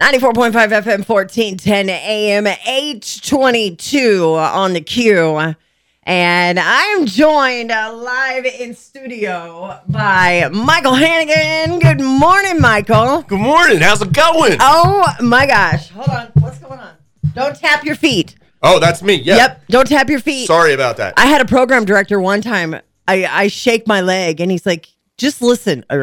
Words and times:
94.5 0.00 0.52
FM, 0.52 1.08
1410 1.08 1.88
AM, 1.90 2.44
H22 2.44 4.32
on 4.36 4.72
the 4.72 4.80
queue. 4.80 5.54
And 6.04 6.60
I'm 6.60 7.04
joined 7.04 7.72
uh, 7.72 7.92
live 7.94 8.44
in 8.46 8.76
studio 8.76 9.80
by 9.88 10.48
Michael 10.52 10.94
Hannigan. 10.94 11.80
Good 11.80 12.00
morning, 12.00 12.60
Michael. 12.60 13.22
Good 13.22 13.40
morning. 13.40 13.80
How's 13.80 14.00
it 14.00 14.12
going? 14.12 14.58
Oh 14.60 15.04
my 15.20 15.46
gosh. 15.46 15.90
Hold 15.90 16.08
on. 16.10 16.26
What's 16.34 16.58
going 16.58 16.78
on? 16.78 16.94
Don't 17.34 17.56
tap 17.56 17.84
your 17.84 17.96
feet. 17.96 18.36
Oh, 18.62 18.78
that's 18.78 19.02
me. 19.02 19.14
Yeah. 19.16 19.36
Yep. 19.36 19.62
Don't 19.68 19.88
tap 19.88 20.08
your 20.08 20.20
feet. 20.20 20.46
Sorry 20.46 20.74
about 20.74 20.98
that. 20.98 21.14
I 21.16 21.26
had 21.26 21.40
a 21.40 21.44
program 21.44 21.84
director 21.84 22.20
one 22.20 22.40
time. 22.40 22.76
I, 23.08 23.26
I 23.26 23.48
shake 23.48 23.88
my 23.88 24.00
leg 24.00 24.40
and 24.40 24.48
he's 24.50 24.64
like, 24.64 24.88
just 25.16 25.42
listen. 25.42 25.84
Yeah. 25.90 25.98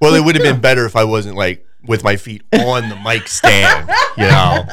Well, 0.00 0.14
it 0.14 0.24
would 0.24 0.36
have 0.36 0.42
been 0.42 0.60
better 0.62 0.86
if 0.86 0.96
I 0.96 1.04
wasn't 1.04 1.36
like 1.36 1.66
with 1.86 2.04
my 2.04 2.16
feet 2.16 2.42
on 2.52 2.88
the 2.88 2.96
mic 2.96 3.28
stand, 3.28 3.88
you 4.16 4.24
know. 4.24 4.64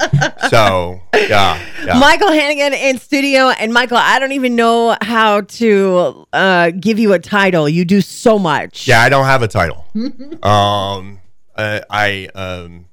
So, 0.49 1.01
yeah. 1.15 1.59
yeah. 1.83 1.99
Michael 1.99 2.31
Hannigan 2.31 2.73
in 2.73 2.97
studio. 2.97 3.49
And 3.49 3.73
Michael, 3.73 3.97
I 3.97 4.19
don't 4.19 4.33
even 4.33 4.55
know 4.55 4.95
how 5.01 5.41
to 5.41 6.27
uh, 6.33 6.71
give 6.71 6.99
you 6.99 7.13
a 7.13 7.19
title. 7.19 7.67
You 7.67 7.85
do 7.85 8.01
so 8.01 8.37
much. 8.37 8.87
Yeah, 8.87 9.01
I 9.01 9.09
don't 9.09 9.25
have 9.25 9.41
a 9.41 9.47
title. 9.47 9.85
um, 10.43 11.19
uh, 11.55 11.81
I 11.89 12.29
um, 12.35 12.85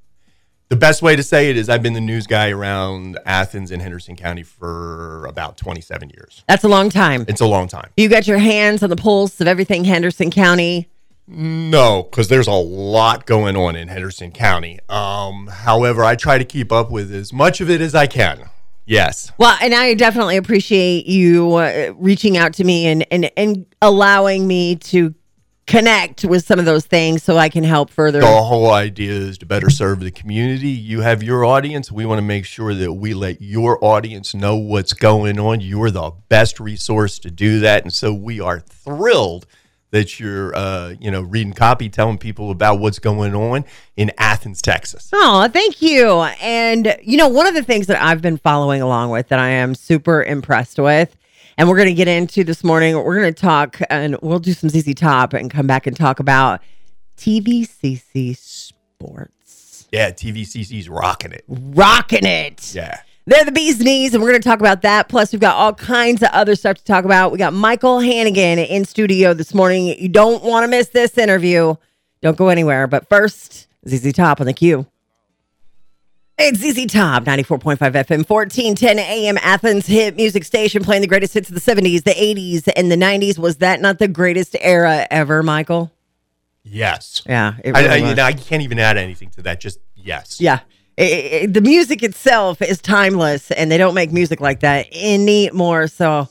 the 0.69 0.77
best 0.77 1.01
way 1.03 1.15
to 1.15 1.23
say 1.23 1.51
it 1.51 1.57
is 1.57 1.69
I've 1.69 1.83
been 1.83 1.93
the 1.93 2.01
news 2.01 2.27
guy 2.27 2.51
around 2.51 3.19
Athens 3.25 3.71
and 3.71 3.81
Henderson 3.81 4.17
County 4.17 4.43
for 4.43 5.27
about 5.27 5.57
27 5.57 6.11
years. 6.11 6.43
That's 6.49 6.65
a 6.65 6.69
long 6.69 6.91
time. 6.91 7.25
It's 7.29 7.41
a 7.41 7.47
long 7.47 7.69
time. 7.69 7.91
You 7.97 8.09
got 8.09 8.27
your 8.27 8.39
hands 8.39 8.83
on 8.83 8.91
the 8.91 8.97
pulse 8.97 9.41
of 9.41 9.47
everything 9.47 9.85
Henderson 9.85 10.31
County. 10.31 10.89
No, 11.29 12.05
because 12.05 12.29
there's 12.29 12.47
a 12.47 12.53
lot 12.53 13.27
going 13.27 13.57
on 13.57 13.75
in 13.75 13.89
Henderson 13.89 14.31
County. 14.31 14.79
Um, 14.89 15.49
however, 15.49 16.05
I 16.05 16.15
try 16.15 16.39
to 16.39 16.45
keep 16.45 16.71
up 16.71 16.91
with 16.91 17.13
as 17.13 17.33
much 17.33 17.61
of 17.61 17.69
it 17.69 17.81
as 17.81 17.95
I 17.95 18.07
can. 18.07 18.49
Yes. 18.85 19.33
Well, 19.37 19.57
and 19.61 19.75
I 19.75 19.95
definitely 19.95 20.37
appreciate 20.37 21.07
you 21.07 21.55
uh, 21.55 21.93
reaching 21.97 22.37
out 22.37 22.53
to 22.55 22.65
me 22.65 22.87
and, 22.87 23.05
and 23.11 23.31
and 23.37 23.67
allowing 23.83 24.47
me 24.47 24.77
to 24.77 25.13
connect 25.67 26.25
with 26.25 26.47
some 26.47 26.61
of 26.61 26.65
those 26.65 26.87
things 26.87 27.25
so 27.25 27.37
I 27.37 27.49
can 27.49 27.65
help 27.65 27.91
further. 27.91 28.21
The 28.21 28.27
whole 28.27 28.71
idea 28.71 29.11
is 29.11 29.39
to 29.39 29.47
better 29.47 29.69
serve 29.69 29.99
the 29.99 30.13
community. 30.13 30.69
You 30.69 31.01
have 31.01 31.25
your 31.25 31.45
audience. 31.45 31.91
We 31.91 32.07
want 32.07 32.19
to 32.19 32.23
make 32.23 32.45
sure 32.45 32.73
that 32.75 32.93
we 32.93 33.15
let 33.15 33.43
your 33.43 33.85
audience 33.85 34.33
know 34.33 34.55
what's 34.55 34.93
going 34.93 35.41
on. 35.41 35.61
You're 35.61 35.91
the 35.91 36.13
best 36.29 36.61
resource 36.61 37.19
to 37.21 37.31
do 37.33 37.59
that. 37.61 37.83
And 37.83 37.93
so 37.93 38.15
we 38.15 38.41
are 38.41 38.61
thrilled 38.61 39.47
that 39.91 40.19
you're, 40.19 40.55
uh, 40.57 40.95
you 41.01 41.11
know, 41.11 41.23
reading 41.23 41.53
copy, 41.53 41.89
telling 41.89 42.19
people 42.19 42.51
about 42.51 42.81
what's 42.81 42.99
going 42.99 43.35
on 43.35 43.65
in 43.97 44.11
Athens, 44.19 44.61
Texas. 44.61 45.09
Oh, 45.13 45.49
thank 45.49 45.81
you. 45.81 46.23
And, 46.41 46.97
you 47.03 47.17
know, 47.17 47.29
one 47.29 47.47
of 47.47 47.55
the 47.55 47.63
things 47.63 47.87
that 47.87 48.03
I've 48.03 48.21
been 48.21 48.37
following 48.37 48.83
along 48.83 49.11
with 49.11 49.29
that 49.29 49.39
I 49.39 49.49
am 49.49 49.75
super 49.75 50.23
impressed 50.23 50.79
with 50.79 51.17
and 51.59 51.69
we're 51.69 51.77
going 51.77 51.89
to 51.89 51.95
get 51.95 52.09
into 52.09 52.45
this 52.45 52.63
morning. 52.63 52.97
We're 52.97 53.19
going 53.19 53.33
to 53.33 53.41
talk 53.41 53.81
and 53.89 54.17
we'll 54.21 54.39
do 54.39 54.53
some 54.53 54.69
ZZ 54.69 54.95
Top 54.95 55.33
and 55.33 55.51
come 55.51 55.67
back 55.67 55.87
and 55.87 55.97
talk 55.97 56.21
about 56.21 56.61
TVCC 57.17 58.37
sports. 58.37 59.89
Yeah, 59.91 60.11
TVCC's 60.11 60.89
rocking 60.89 61.33
it. 61.33 61.45
Rocking 61.49 62.27
it. 62.27 62.75
Yeah. 62.75 63.01
They're 63.29 63.45
the 63.45 63.51
bee's 63.51 63.81
knees, 63.81 64.15
and 64.15 64.23
we're 64.23 64.31
going 64.31 64.41
to 64.41 64.49
talk 64.49 64.61
about 64.61 64.83
that. 64.83 65.09
Plus, 65.09 65.33
we've 65.33 65.41
got 65.41 65.57
all 65.57 65.75
kinds 65.75 66.23
of 66.23 66.29
other 66.33 66.55
stuff 66.55 66.77
to 66.77 66.85
talk 66.85 67.05
about. 67.05 67.33
We 67.33 67.39
got 67.39 67.53
Michael 67.53 67.99
Hannigan 67.99 68.61
in 68.61 68.85
studio 68.85 69.35
this 69.35 69.53
morning. 69.53 69.89
You 70.01 70.09
don't 70.09 70.45
want 70.45 70.63
to 70.63 70.69
miss 70.69 70.91
this 70.91 71.19
interview. 71.19 71.75
Don't 72.23 72.37
go 72.37 72.49
anywhere. 72.49 72.87
But 72.87 73.09
first, 73.09 73.67
ZZ 73.89 74.13
Top 74.13 74.41
on 74.41 74.47
the 74.47 74.53
queue. 74.53 74.87
It's 76.39 76.61
ZZ 76.61 76.87
Top, 76.87 77.25
94.5 77.25 77.79
FM, 77.79 78.29
1410 78.29 78.99
AM, 78.99 79.39
Athens 79.39 79.87
hit 79.87 80.17
music 80.17 80.45
station, 80.45 80.85
playing 80.85 81.01
the 81.01 81.09
greatest 81.09 81.35
hits 81.35 81.49
of 81.49 81.55
the 81.55 81.61
70s, 81.61 82.05
the 82.05 82.13
80s, 82.13 82.71
and 82.77 82.93
the 82.93 82.97
90s. 82.97 83.39
Was 83.39 83.57
that 83.57 83.81
not 83.81 83.99
the 83.99 84.07
greatest 84.07 84.55
era 84.61 85.07
ever, 85.11 85.43
Michael? 85.43 85.91
Yes. 86.63 87.23
Yeah. 87.27 87.55
It 87.65 87.75
I, 87.75 87.87
I, 87.87 88.01
was. 88.01 88.11
you 88.11 88.15
know, 88.17 88.23
I 88.23 88.35
can't 88.35 88.63
even 88.63 88.79
add 88.79 88.99
anything 88.99 89.31
to 89.31 89.43
that. 89.43 89.61
Just 89.61 89.81
yes. 89.97 90.41
Yeah. 90.41 90.61
It- 90.97 91.03
it- 91.43 91.55
the 91.55 91.61
music 91.61 92.03
itself 92.03 92.63
is 92.63 92.81
timeless, 92.81 93.51
and 93.51 93.71
they 93.71 93.77
don't 93.79 93.95
make 93.95 94.13
music 94.13 94.41
like 94.41 94.61
that 94.61 94.87
anymore. 94.93 95.89
So, 95.89 96.29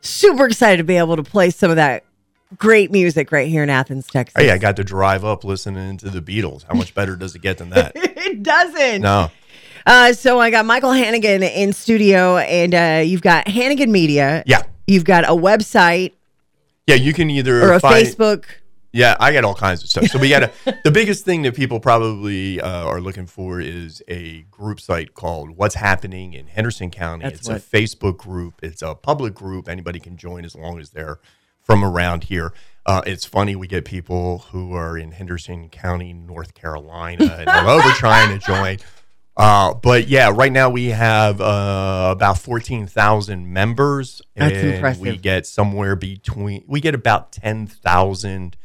super 0.00 0.46
excited 0.46 0.78
to 0.78 0.84
be 0.84 0.96
able 0.96 1.16
to 1.16 1.22
play 1.22 1.50
some 1.50 1.70
of 1.70 1.76
that 1.76 2.04
great 2.56 2.90
music 2.90 3.30
right 3.30 3.46
here 3.48 3.62
in 3.62 3.68
Athens, 3.70 4.06
Texas. 4.06 4.34
Hey, 4.42 4.50
I 4.50 4.58
got 4.58 4.76
to 4.76 4.84
drive 4.84 5.24
up 5.24 5.44
listening 5.44 5.98
to 5.98 6.08
the 6.10 6.20
Beatles. 6.22 6.64
How 6.66 6.74
much 6.74 6.94
better 6.94 7.14
does 7.14 7.34
it 7.34 7.42
get 7.42 7.58
than 7.58 7.70
that? 7.70 7.92
it 7.94 8.42
doesn't. 8.42 9.02
No. 9.02 9.30
Uh, 9.86 10.12
so, 10.14 10.38
I 10.40 10.50
got 10.50 10.64
Michael 10.66 10.92
Hannigan 10.92 11.42
in 11.42 11.72
studio, 11.72 12.38
and 12.38 12.74
uh, 12.74 13.02
you've 13.04 13.22
got 13.22 13.48
Hannigan 13.48 13.92
Media. 13.92 14.42
Yeah. 14.46 14.62
You've 14.86 15.04
got 15.04 15.24
a 15.24 15.34
website 15.34 16.12
Yeah, 16.86 16.96
you 16.96 17.12
can 17.12 17.30
either 17.30 17.62
or 17.62 17.74
a 17.74 17.80
find, 17.80 18.06
Facebook. 18.06 18.44
Yeah, 18.92 19.16
I 19.20 19.32
got 19.32 19.44
all 19.44 19.54
kinds 19.54 19.82
of 19.84 19.88
stuff. 19.88 20.06
So 20.06 20.18
we 20.18 20.28
got 20.30 20.42
a, 20.44 20.50
the 20.84 20.90
biggest 20.90 21.24
thing 21.24 21.42
that 21.42 21.54
people 21.54 21.78
probably 21.78 22.60
uh, 22.60 22.84
are 22.86 23.00
looking 23.00 23.26
for 23.26 23.60
is 23.60 24.02
a 24.08 24.42
group 24.50 24.80
site 24.80 25.14
called 25.14 25.50
What's 25.50 25.76
Happening 25.76 26.32
in 26.34 26.46
Henderson 26.48 26.90
County. 26.90 27.22
That's 27.22 27.40
it's 27.40 27.48
what- 27.48 27.58
a 27.58 27.60
Facebook 27.60 28.16
group. 28.16 28.54
It's 28.62 28.82
a 28.82 28.94
public 28.94 29.34
group. 29.34 29.68
Anybody 29.68 30.00
can 30.00 30.16
join 30.16 30.44
as 30.44 30.56
long 30.56 30.80
as 30.80 30.90
they're 30.90 31.20
from 31.62 31.84
around 31.84 32.24
here. 32.24 32.52
Uh, 32.84 33.02
it's 33.06 33.24
funny 33.24 33.54
we 33.54 33.68
get 33.68 33.84
people 33.84 34.38
who 34.50 34.72
are 34.74 34.98
in 34.98 35.12
Henderson 35.12 35.68
County, 35.68 36.12
North 36.12 36.54
Carolina, 36.54 37.36
and 37.38 37.48
all 37.48 37.68
over 37.78 37.88
trying 37.90 38.36
to 38.36 38.44
join. 38.44 38.78
Uh, 39.36 39.72
but 39.74 40.08
yeah, 40.08 40.32
right 40.34 40.50
now 40.50 40.68
we 40.68 40.86
have 40.86 41.40
uh, 41.40 42.08
about 42.10 42.38
fourteen 42.38 42.86
thousand 42.88 43.52
members, 43.52 44.20
That's 44.34 44.54
and 44.56 44.74
impressive. 44.74 45.02
we 45.02 45.16
get 45.16 45.46
somewhere 45.46 45.94
between 45.94 46.64
we 46.66 46.80
get 46.80 46.94
about 46.96 47.30
ten 47.32 47.66
thousand 47.66 48.56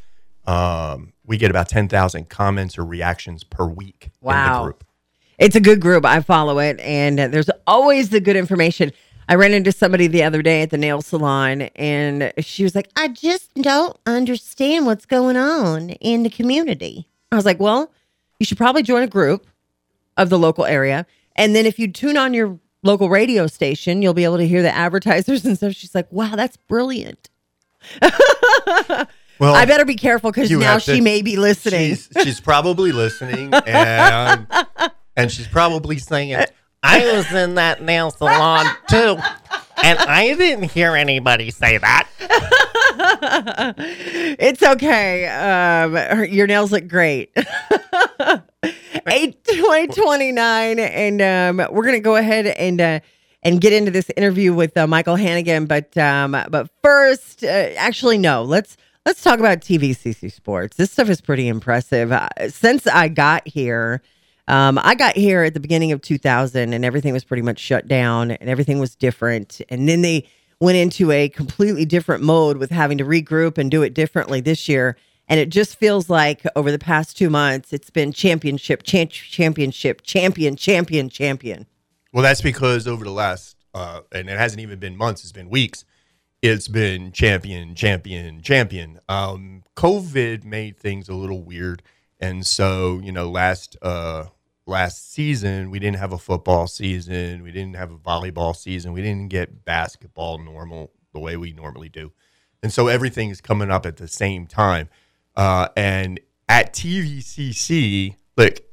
um, 0.46 1.12
we 1.24 1.36
get 1.38 1.50
about 1.50 1.68
10,000 1.68 2.28
comments 2.28 2.78
or 2.78 2.84
reactions 2.84 3.44
per 3.44 3.66
week 3.66 4.04
in 4.22 4.28
Wow. 4.28 4.58
the 4.58 4.64
group. 4.64 4.84
It's 5.38 5.56
a 5.56 5.60
good 5.60 5.80
group. 5.80 6.04
I 6.04 6.20
follow 6.20 6.58
it, 6.58 6.80
and 6.80 7.18
there's 7.18 7.50
always 7.66 8.08
the 8.10 8.20
good 8.20 8.36
information. 8.36 8.92
I 9.28 9.34
ran 9.34 9.52
into 9.52 9.72
somebody 9.72 10.06
the 10.06 10.22
other 10.22 10.40
day 10.40 10.62
at 10.62 10.70
the 10.70 10.78
nail 10.78 11.02
salon, 11.02 11.62
and 11.76 12.32
she 12.38 12.62
was 12.62 12.74
like, 12.74 12.88
I 12.96 13.08
just 13.08 13.52
don't 13.54 13.96
understand 14.06 14.86
what's 14.86 15.04
going 15.04 15.36
on 15.36 15.90
in 15.90 16.22
the 16.22 16.30
community. 16.30 17.08
I 17.32 17.36
was 17.36 17.44
like, 17.44 17.58
Well, 17.60 17.92
you 18.38 18.46
should 18.46 18.56
probably 18.56 18.82
join 18.82 19.02
a 19.02 19.06
group 19.08 19.46
of 20.16 20.30
the 20.30 20.38
local 20.38 20.64
area. 20.64 21.04
And 21.34 21.54
then 21.56 21.66
if 21.66 21.78
you 21.78 21.90
tune 21.92 22.16
on 22.16 22.32
your 22.32 22.58
local 22.82 23.10
radio 23.10 23.46
station, 23.48 24.00
you'll 24.00 24.14
be 24.14 24.24
able 24.24 24.36
to 24.38 24.46
hear 24.46 24.62
the 24.62 24.74
advertisers 24.74 25.44
and 25.44 25.56
stuff. 25.56 25.72
She's 25.74 25.94
like, 25.94 26.10
Wow, 26.12 26.36
that's 26.36 26.56
brilliant. 26.56 27.28
Well, 29.38 29.54
I 29.54 29.64
better 29.64 29.84
be 29.84 29.96
careful 29.96 30.30
because 30.30 30.50
now 30.50 30.60
have 30.60 30.84
to- 30.84 30.94
she 30.94 31.00
may 31.00 31.22
be 31.22 31.36
listening. 31.36 31.90
she's, 31.90 32.08
she's 32.22 32.40
probably 32.40 32.92
listening 32.92 33.52
and, 33.66 34.46
and 35.16 35.30
she's 35.32 35.48
probably 35.48 35.98
saying, 35.98 36.44
I 36.82 37.12
was 37.12 37.32
in 37.32 37.56
that 37.56 37.82
nail 37.82 38.10
salon 38.10 38.66
too, 38.88 39.18
and 39.82 39.98
I 39.98 40.34
didn't 40.34 40.70
hear 40.70 40.94
anybody 40.94 41.50
say 41.50 41.78
that. 41.78 42.08
it's 44.38 44.62
okay. 44.62 45.26
Um, 45.26 45.94
her, 45.94 46.24
your 46.24 46.46
nails 46.46 46.72
look 46.72 46.86
great. 46.88 47.30
Eight 49.08 49.44
twenty 49.44 49.86
twenty 49.88 50.32
nine, 50.32 50.78
and 50.78 51.22
um, 51.22 51.72
we're 51.72 51.84
gonna 51.84 52.00
go 52.00 52.16
ahead 52.16 52.46
and 52.46 52.80
uh, 52.80 53.00
and 53.42 53.60
get 53.60 53.72
into 53.72 53.90
this 53.90 54.10
interview 54.16 54.52
with 54.52 54.76
uh, 54.76 54.86
Michael 54.86 55.16
Hannigan. 55.16 55.66
But 55.66 55.96
um, 55.96 56.36
but 56.48 56.68
first, 56.82 57.44
uh, 57.44 57.46
actually, 57.76 58.18
no. 58.18 58.42
Let's 58.42 58.76
let's 59.06 59.22
talk 59.22 59.38
about 59.38 59.60
TVCC 59.60 60.30
Sports. 60.30 60.76
This 60.76 60.90
stuff 60.90 61.08
is 61.08 61.20
pretty 61.20 61.46
impressive. 61.48 62.12
Uh, 62.12 62.28
since 62.48 62.86
I 62.86 63.08
got 63.08 63.46
here. 63.48 64.02
Um, 64.48 64.78
I 64.80 64.94
got 64.94 65.16
here 65.16 65.42
at 65.42 65.54
the 65.54 65.60
beginning 65.60 65.90
of 65.90 66.00
2000 66.02 66.72
and 66.72 66.84
everything 66.84 67.12
was 67.12 67.24
pretty 67.24 67.42
much 67.42 67.58
shut 67.58 67.88
down 67.88 68.30
and 68.30 68.48
everything 68.48 68.78
was 68.78 68.94
different. 68.94 69.60
And 69.70 69.88
then 69.88 70.02
they 70.02 70.28
went 70.60 70.76
into 70.76 71.10
a 71.10 71.28
completely 71.28 71.84
different 71.84 72.22
mode 72.22 72.56
with 72.56 72.70
having 72.70 72.96
to 72.98 73.04
regroup 73.04 73.58
and 73.58 73.72
do 73.72 73.82
it 73.82 73.92
differently 73.92 74.40
this 74.40 74.68
year. 74.68 74.96
And 75.28 75.40
it 75.40 75.48
just 75.48 75.76
feels 75.76 76.08
like 76.08 76.42
over 76.54 76.70
the 76.70 76.78
past 76.78 77.16
two 77.16 77.28
months, 77.28 77.72
it's 77.72 77.90
been 77.90 78.12
championship, 78.12 78.84
champ- 78.84 79.10
championship, 79.10 80.02
champion, 80.02 80.54
champion, 80.54 81.08
champion. 81.08 81.66
well, 82.12 82.22
that's 82.22 82.40
because 82.40 82.86
over 82.86 83.04
the 83.04 83.10
last, 83.10 83.56
uh, 83.74 84.02
and 84.12 84.30
it 84.30 84.38
hasn't 84.38 84.60
even 84.60 84.78
been 84.78 84.96
months, 84.96 85.24
it's 85.24 85.32
been 85.32 85.50
weeks, 85.50 85.84
it's 86.42 86.68
been 86.68 87.12
champion, 87.12 87.74
champion, 87.74 88.42
champion. 88.42 89.00
Um, 89.08 89.64
COVID 89.76 90.44
made 90.44 90.78
things 90.78 91.08
a 91.08 91.14
little 91.14 91.42
weird. 91.42 91.82
And 92.20 92.46
so, 92.46 93.00
you 93.02 93.12
know, 93.12 93.30
last, 93.30 93.76
uh, 93.82 94.26
last 94.66 95.12
season 95.12 95.70
we 95.70 95.78
didn't 95.78 95.98
have 95.98 96.12
a 96.12 96.18
football 96.18 96.66
season 96.66 97.40
we 97.44 97.52
didn't 97.52 97.76
have 97.76 97.92
a 97.92 97.96
volleyball 97.96 98.52
season 98.52 98.92
we 98.92 99.00
didn't 99.00 99.28
get 99.28 99.64
basketball 99.64 100.38
normal 100.38 100.90
the 101.14 101.20
way 101.20 101.36
we 101.36 101.52
normally 101.52 101.88
do 101.88 102.10
and 102.64 102.72
so 102.72 102.88
everything's 102.88 103.40
coming 103.40 103.70
up 103.70 103.86
at 103.86 103.96
the 103.96 104.08
same 104.08 104.44
time 104.44 104.88
uh, 105.36 105.68
and 105.76 106.18
at 106.48 106.74
tvcc 106.74 108.16
look 108.36 108.66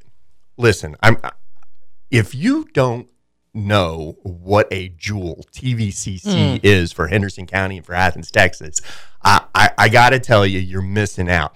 listen, 0.57 0.95
I'm 1.01 1.17
if 2.11 2.35
you 2.35 2.67
don't 2.73 3.09
know 3.53 4.17
what 4.23 4.67
a 4.71 4.89
jewel 4.89 5.45
TVCC 5.51 6.59
is 6.63 6.91
for 6.91 7.07
Henderson 7.07 7.45
County 7.45 7.77
and 7.77 7.85
for 7.85 7.93
Athens, 7.93 8.31
Texas, 8.31 8.81
I, 9.23 9.45
I, 9.53 9.69
I 9.77 9.89
got 9.89 10.09
to 10.09 10.19
tell 10.19 10.45
you, 10.45 10.59
you're 10.59 10.81
missing 10.81 11.29
out. 11.29 11.55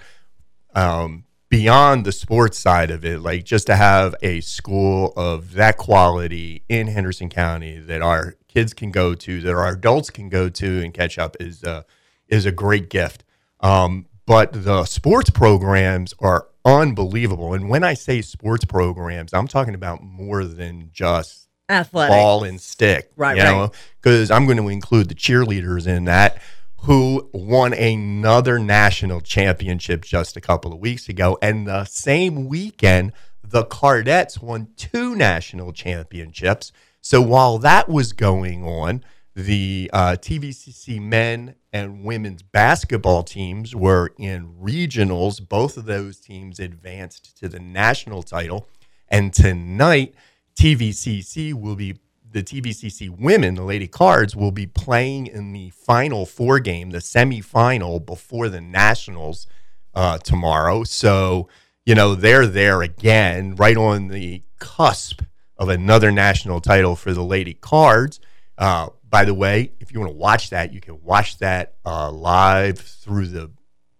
Um, 0.75 1.25
beyond 1.49 2.05
the 2.05 2.11
sports 2.11 2.59
side 2.59 2.91
of 2.91 3.05
it, 3.05 3.21
like 3.21 3.44
just 3.44 3.67
to 3.67 3.75
have 3.75 4.15
a 4.21 4.41
school 4.41 5.13
of 5.15 5.53
that 5.53 5.77
quality 5.77 6.63
in 6.69 6.88
Henderson 6.88 7.29
County 7.29 7.79
that 7.79 8.01
our 8.01 8.35
kids 8.47 8.73
can 8.73 8.91
go 8.91 9.15
to, 9.15 9.41
that 9.41 9.53
our 9.53 9.69
adults 9.69 10.09
can 10.09 10.29
go 10.29 10.49
to 10.49 10.83
and 10.83 10.94
catch 10.94 11.17
up 11.17 11.38
is 11.39 11.63
uh, 11.63 11.83
is 12.27 12.45
a 12.45 12.51
great 12.51 12.89
gift. 12.89 13.23
Um, 13.61 14.07
but 14.25 14.51
the 14.51 14.85
sports 14.85 15.29
programs 15.29 16.13
are 16.19 16.47
unbelievable. 16.65 17.53
And 17.53 17.69
when 17.69 17.83
I 17.83 17.94
say 17.94 18.21
sports 18.21 18.65
programs, 18.65 19.33
I'm 19.33 19.47
talking 19.47 19.73
about 19.73 20.03
more 20.03 20.44
than 20.44 20.89
just 20.91 21.46
Athletic. 21.69 22.12
ball 22.12 22.44
and 22.44 22.62
stick. 22.62 23.12
Right, 23.16 23.38
you 23.38 23.44
right. 23.44 23.72
because 24.02 24.31
I'm 24.31 24.46
going 24.46 24.58
to 24.58 24.69
include 24.69 25.10
the 25.10 25.16
cheerleaders 25.16 25.88
in 25.88 26.06
that 26.06 26.42
who 26.81 27.30
won 27.34 27.74
another 27.74 28.60
national 28.60 29.22
championship 29.22 30.06
just 30.06 30.38
a 30.38 30.42
couple 30.42 30.72
of 30.72 30.80
weeks 30.80 31.10
ago. 31.10 31.38
And 31.42 31.68
the 31.68 31.86
same 31.86 32.48
weekend, 32.48 33.14
the 33.44 33.66
Cardettes 33.66 34.42
won 34.42 34.69
two 34.78 35.16
national 35.16 35.74
championships. 35.74 36.72
So 37.02 37.22
while 37.22 37.58
that 37.60 37.90
was 37.90 38.14
going 38.14 38.64
on, 38.64 39.04
the 39.36 39.90
uh, 39.94 40.18
TVCC 40.19 41.02
men 41.02 41.56
and 41.72 42.04
women's 42.04 42.42
basketball 42.42 43.24
teams 43.24 43.75
were 43.75 44.14
in 44.18 44.56
regionals. 44.56 45.48
Both 45.48 45.78
of 45.78 45.86
those 45.86 46.19
teams 46.19 46.60
advanced 46.60 47.38
to 47.40 47.50
the 47.50 47.60
national 47.60 48.24
title. 48.24 48.68
And 49.10 49.34
tonight, 49.34 50.16
TVCC 50.57 51.54
will 51.54 51.75
be 51.75 51.98
the 52.30 52.44
TVCC 52.44 53.09
women, 53.09 53.56
the 53.56 53.63
Lady 53.63 53.88
Cards, 53.88 54.36
will 54.36 54.51
be 54.51 54.65
playing 54.65 55.27
in 55.27 55.54
the 55.54 55.69
final 55.69 56.25
four 56.25 56.59
game, 56.59 56.89
the 56.89 56.98
semifinal 56.98 58.06
before 58.06 58.50
the 58.50 58.59
nationals 58.59 59.48
uh, 59.94 60.18
tomorrow. 60.18 60.83
So 60.83 61.48
you 61.86 61.95
know 61.95 62.15
they're 62.15 62.48
there 62.48 62.81
again, 62.81 63.56
right 63.56 63.77
on 63.77 64.07
the 64.09 64.44
cusp 64.59 65.21
of 65.57 65.69
another 65.69 66.12
national 66.12 66.59
title 66.59 66.95
for 66.95 67.13
the 67.13 67.24
Lady 67.24 67.54
Cards. 67.54 68.19
Uh, 68.57 68.89
by 69.09 69.25
the 69.25 69.33
way, 69.33 69.71
if 69.80 69.94
you 69.94 70.00
want 70.00 70.12
to 70.12 70.18
watch 70.18 70.50
that, 70.50 70.74
you 70.74 70.81
can 70.81 71.01
watch 71.04 71.38
that 71.38 71.75
uh, 71.86 72.12
live 72.12 72.80
through 72.80 73.27
the 73.27 73.51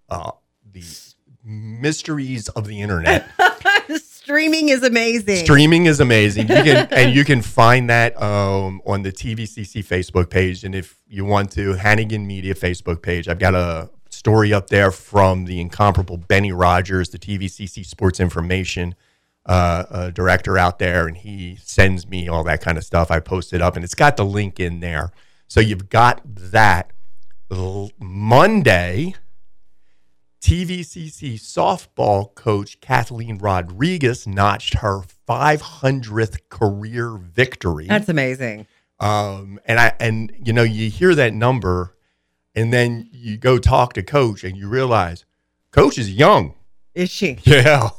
uh, 0.10 0.32
the 0.72 0.84
mysteries 1.44 2.50
of 2.50 2.68
the 2.68 2.82
internet. 2.82 3.30
Streaming 4.38 4.70
is 4.70 4.84
amazing. 4.84 5.44
Streaming 5.46 5.86
is 5.86 6.00
amazing. 6.00 6.48
You 6.48 6.64
can 6.64 6.88
and 6.92 7.16
you 7.16 7.26
can 7.26 7.42
find 7.42 7.90
that 7.90 8.20
um, 8.22 8.82
on 8.86 9.02
the 9.02 9.12
TVCC 9.12 9.84
Facebook 9.84 10.30
page. 10.30 10.64
And 10.64 10.76
if 10.76 11.00
you 11.08 11.26
want 11.26 11.52
to, 11.54 11.74
Hannigan 11.74 12.28
Media 12.28 12.54
Facebook 12.54 13.02
page. 13.02 13.28
I've 13.28 13.40
got 13.40 13.56
a 13.56 13.90
story 14.10 14.54
up 14.54 14.68
there 14.68 14.92
from 14.92 15.46
the 15.46 15.60
incomparable 15.60 16.18
Benny 16.18 16.52
Rogers, 16.52 17.10
the 17.10 17.18
TVCC 17.20 17.86
Sports 17.86 18.20
Information 18.20 18.96
uh, 19.48 19.86
uh, 19.90 20.10
director 20.12 20.58
out 20.58 20.78
there, 20.78 21.08
and 21.08 21.18
he 21.18 21.58
sends 21.64 22.08
me 22.08 22.28
all 22.28 22.44
that 22.44 22.62
kind 22.62 22.78
of 22.78 22.84
stuff. 22.84 23.10
I 23.10 23.20
post 23.20 23.54
it 23.54 23.62
up, 23.62 23.76
and 23.76 23.84
it's 23.84 23.96
got 23.96 24.18
the 24.18 24.26
link 24.26 24.60
in 24.60 24.82
there. 24.82 25.12
So 25.48 25.62
you've 25.62 25.90
got 25.90 26.22
that 26.26 26.92
L- 27.50 27.92
Monday. 28.00 29.16
TVCC 30.42 31.36
softball 31.36 32.34
coach 32.36 32.80
Kathleen 32.80 33.38
Rodriguez 33.38 34.28
notched 34.28 34.76
her 34.76 35.02
500th 35.28 36.50
career 36.50 37.18
victory. 37.18 37.88
That's 37.88 38.10
amazing. 38.10 38.68
Um, 39.00 39.60
and 39.66 39.80
I 39.80 39.94
and 40.00 40.34
you 40.44 40.54
know 40.54 40.64
you 40.64 40.90
hear 40.90 41.14
that 41.16 41.34
number, 41.34 41.96
and 42.56 42.74
then 42.74 43.08
you 43.12 43.38
go 43.38 43.60
talk 43.60 43.94
to 43.94 44.04
coach, 44.04 44.44
and 44.44 44.58
you 44.58 44.68
realize 44.68 45.26
coach 45.72 45.98
is 45.98 46.12
young. 46.12 46.56
Is 46.96 47.10
she? 47.10 47.38
Yeah, 47.46 47.90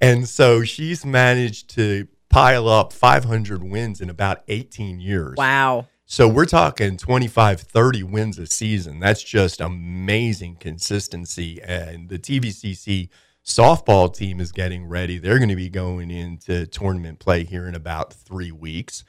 and 0.00 0.28
so 0.28 0.64
she's 0.64 1.04
managed 1.04 1.70
to 1.76 2.08
pile 2.30 2.68
up 2.68 2.92
500 2.92 3.62
wins 3.62 4.00
in 4.00 4.10
about 4.10 4.42
18 4.48 5.00
years. 5.00 5.34
Wow. 5.36 5.86
So 6.10 6.26
we're 6.26 6.46
talking 6.46 6.96
25, 6.96 7.60
30 7.60 8.02
wins 8.02 8.38
a 8.38 8.46
season. 8.46 8.98
That's 8.98 9.22
just 9.22 9.60
amazing 9.60 10.56
consistency. 10.56 11.60
And 11.62 12.08
the 12.08 12.18
TVCC 12.18 13.10
softball 13.44 14.12
team 14.16 14.40
is 14.40 14.50
getting 14.50 14.86
ready. 14.86 15.18
They're 15.18 15.36
going 15.36 15.50
to 15.50 15.54
be 15.54 15.68
going 15.68 16.10
into 16.10 16.66
tournament 16.66 17.18
play 17.18 17.44
here 17.44 17.68
in 17.68 17.74
about 17.74 18.14
three 18.14 18.50
weeks. 18.50 19.04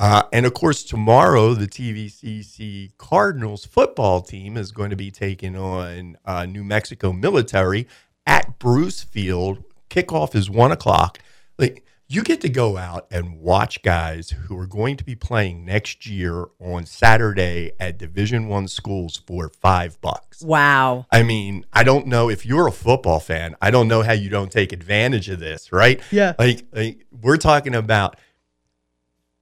Uh, 0.00 0.24
and 0.32 0.44
of 0.44 0.52
course, 0.52 0.82
tomorrow, 0.82 1.54
the 1.54 1.68
TVCC 1.68 2.90
Cardinals 2.98 3.64
football 3.64 4.20
team 4.20 4.56
is 4.56 4.72
going 4.72 4.90
to 4.90 4.96
be 4.96 5.12
taking 5.12 5.54
on 5.56 6.16
uh, 6.24 6.44
New 6.44 6.64
Mexico 6.64 7.12
Military 7.12 7.86
at 8.26 8.58
Bruce 8.58 9.04
Field. 9.04 9.62
Kickoff 9.90 10.34
is 10.34 10.50
one 10.50 10.72
o'clock. 10.72 11.20
Like, 11.56 11.84
you 12.14 12.22
get 12.22 12.42
to 12.42 12.48
go 12.50 12.76
out 12.76 13.06
and 13.10 13.40
watch 13.40 13.82
guys 13.82 14.30
who 14.30 14.58
are 14.58 14.66
going 14.66 14.98
to 14.98 15.04
be 15.04 15.14
playing 15.14 15.64
next 15.64 16.06
year 16.06 16.46
on 16.60 16.84
Saturday 16.84 17.72
at 17.80 17.96
Division 17.96 18.48
One 18.48 18.68
schools 18.68 19.16
for 19.16 19.48
five 19.48 19.98
bucks. 20.02 20.42
Wow. 20.42 21.06
I 21.10 21.22
mean, 21.22 21.64
I 21.72 21.84
don't 21.84 22.06
know 22.06 22.28
if 22.28 22.44
you're 22.44 22.66
a 22.66 22.72
football 22.72 23.18
fan. 23.18 23.56
I 23.62 23.70
don't 23.70 23.88
know 23.88 24.02
how 24.02 24.12
you 24.12 24.28
don't 24.28 24.52
take 24.52 24.74
advantage 24.74 25.30
of 25.30 25.40
this, 25.40 25.72
right? 25.72 26.02
Yeah. 26.10 26.34
Like, 26.38 26.66
like 26.72 27.06
we're 27.10 27.38
talking 27.38 27.74
about 27.74 28.18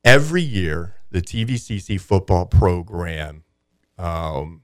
every 0.05 0.43
year 0.43 0.95
the 1.11 1.21
TVCC 1.21 2.01
football 2.01 2.47
program 2.47 3.43
um, 3.99 4.63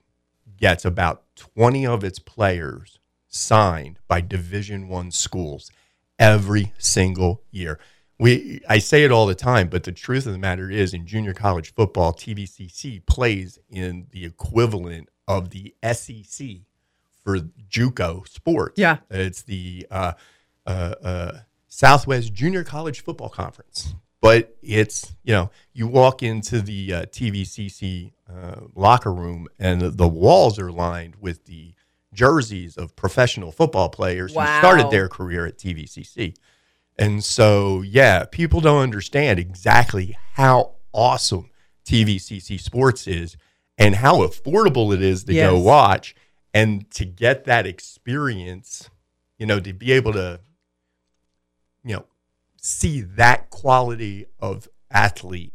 gets 0.56 0.84
about 0.84 1.24
20 1.34 1.84
of 1.84 2.04
its 2.04 2.20
players 2.20 3.00
signed 3.26 3.98
by 4.06 4.20
Division 4.20 4.86
One 4.86 5.10
schools 5.10 5.72
every 6.20 6.72
single 6.78 7.42
year. 7.50 7.80
We 8.18 8.60
I 8.68 8.78
say 8.78 9.04
it 9.04 9.10
all 9.12 9.26
the 9.26 9.34
time, 9.34 9.68
but 9.68 9.82
the 9.84 9.92
truth 9.92 10.26
of 10.26 10.32
the 10.32 10.38
matter 10.38 10.70
is 10.70 10.94
in 10.94 11.06
junior 11.06 11.34
college 11.34 11.74
football, 11.74 12.12
TVCC 12.14 13.04
plays 13.06 13.58
in 13.68 14.06
the 14.10 14.24
equivalent 14.24 15.08
of 15.28 15.50
the 15.50 15.74
SEC 15.92 16.46
for 17.22 17.40
JUCO 17.40 18.26
sports. 18.28 18.78
Yeah. 18.78 18.98
It's 19.10 19.42
the 19.42 19.86
uh, 19.90 20.12
uh, 20.66 20.94
uh, 21.02 21.32
Southwest 21.68 22.32
Junior 22.32 22.64
College 22.64 23.00
Football 23.02 23.28
Conference. 23.28 23.94
But 24.22 24.56
it's, 24.62 25.12
you 25.24 25.34
know, 25.34 25.50
you 25.74 25.86
walk 25.86 26.22
into 26.22 26.60
the 26.62 26.94
uh, 26.94 27.02
TVCC 27.06 28.12
uh, 28.32 28.60
locker 28.74 29.12
room 29.12 29.46
and 29.58 29.80
the, 29.80 29.90
the 29.90 30.08
walls 30.08 30.58
are 30.58 30.72
lined 30.72 31.16
with 31.20 31.44
the 31.44 31.74
jerseys 32.14 32.76
of 32.78 32.96
professional 32.96 33.52
football 33.52 33.88
players 33.90 34.32
Wow. 34.32 34.46
who 34.46 34.58
started 34.58 34.90
their 34.90 35.08
career 35.08 35.46
at 35.46 35.58
TVCC. 35.58 36.34
And 36.98 37.22
so, 37.22 37.82
yeah, 37.82 38.24
people 38.24 38.60
don't 38.60 38.82
understand 38.82 39.38
exactly 39.38 40.16
how 40.34 40.76
awesome 40.92 41.50
TVCC 41.84 42.58
sports 42.60 43.06
is 43.06 43.36
and 43.78 43.96
how 43.96 44.26
affordable 44.26 44.94
it 44.94 45.02
is 45.02 45.24
to 45.24 45.34
go 45.34 45.58
watch 45.58 46.14
and 46.54 46.90
to 46.92 47.04
get 47.04 47.44
that 47.44 47.66
experience, 47.66 48.88
you 49.38 49.44
know, 49.46 49.60
to 49.60 49.72
be 49.74 49.92
able 49.92 50.14
to, 50.14 50.40
you 51.84 51.96
know, 51.96 52.06
see 52.56 53.02
that 53.02 53.50
quality 53.50 54.26
of 54.40 54.68
athlete 54.90 55.52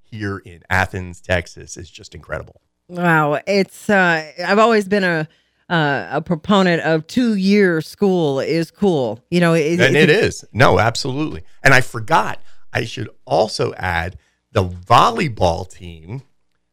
here 0.00 0.38
in 0.38 0.62
Athens, 0.70 1.20
Texas 1.20 1.76
is 1.76 1.90
just 1.90 2.14
incredible. 2.14 2.60
Wow. 2.88 3.40
It's 3.46 3.90
uh 3.90 4.32
I've 4.44 4.58
always 4.58 4.88
been 4.88 5.04
a 5.04 5.28
uh, 5.68 6.08
a 6.10 6.22
proponent 6.22 6.82
of 6.82 7.06
two 7.06 7.34
year 7.34 7.80
school 7.80 8.40
is 8.40 8.70
cool. 8.70 9.24
You 9.30 9.40
know, 9.40 9.54
it, 9.54 9.80
and 9.80 9.96
it 9.96 10.10
is. 10.10 10.44
No, 10.52 10.78
absolutely. 10.78 11.42
And 11.62 11.72
I 11.72 11.80
forgot, 11.80 12.40
I 12.72 12.84
should 12.84 13.08
also 13.24 13.72
add 13.74 14.18
the 14.52 14.64
volleyball 14.64 15.68
team 15.68 16.22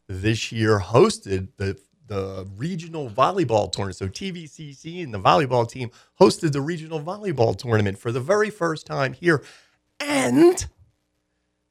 this 0.07 0.51
year 0.51 0.79
hosted 0.79 1.49
the 1.57 1.79
the 2.07 2.45
regional 2.57 3.09
volleyball 3.09 3.71
tournament. 3.71 3.95
So 3.95 4.07
TVCC 4.07 5.01
and 5.01 5.13
the 5.13 5.19
volleyball 5.19 5.67
team 5.67 5.91
hosted 6.19 6.51
the 6.51 6.59
regional 6.59 6.99
volleyball 6.99 7.57
tournament 7.57 7.97
for 7.97 8.11
the 8.11 8.19
very 8.19 8.49
first 8.49 8.85
time 8.85 9.13
here. 9.13 9.41
And 9.97 10.65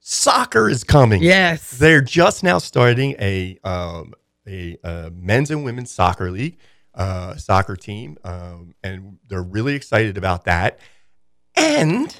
soccer 0.00 0.70
is 0.70 0.82
coming. 0.82 1.22
Yes. 1.22 1.72
They're 1.72 2.00
just 2.00 2.42
now 2.42 2.56
starting 2.56 3.16
a 3.18 3.58
um, 3.64 4.14
a 4.46 4.78
uh, 4.82 5.10
men's 5.12 5.50
and 5.50 5.62
women's 5.62 5.90
soccer 5.90 6.30
league, 6.30 6.58
uh, 6.94 7.36
soccer 7.36 7.76
team, 7.76 8.16
um, 8.24 8.74
and 8.82 9.18
they're 9.28 9.42
really 9.42 9.74
excited 9.74 10.16
about 10.18 10.44
that. 10.44 10.78
And 11.56 12.18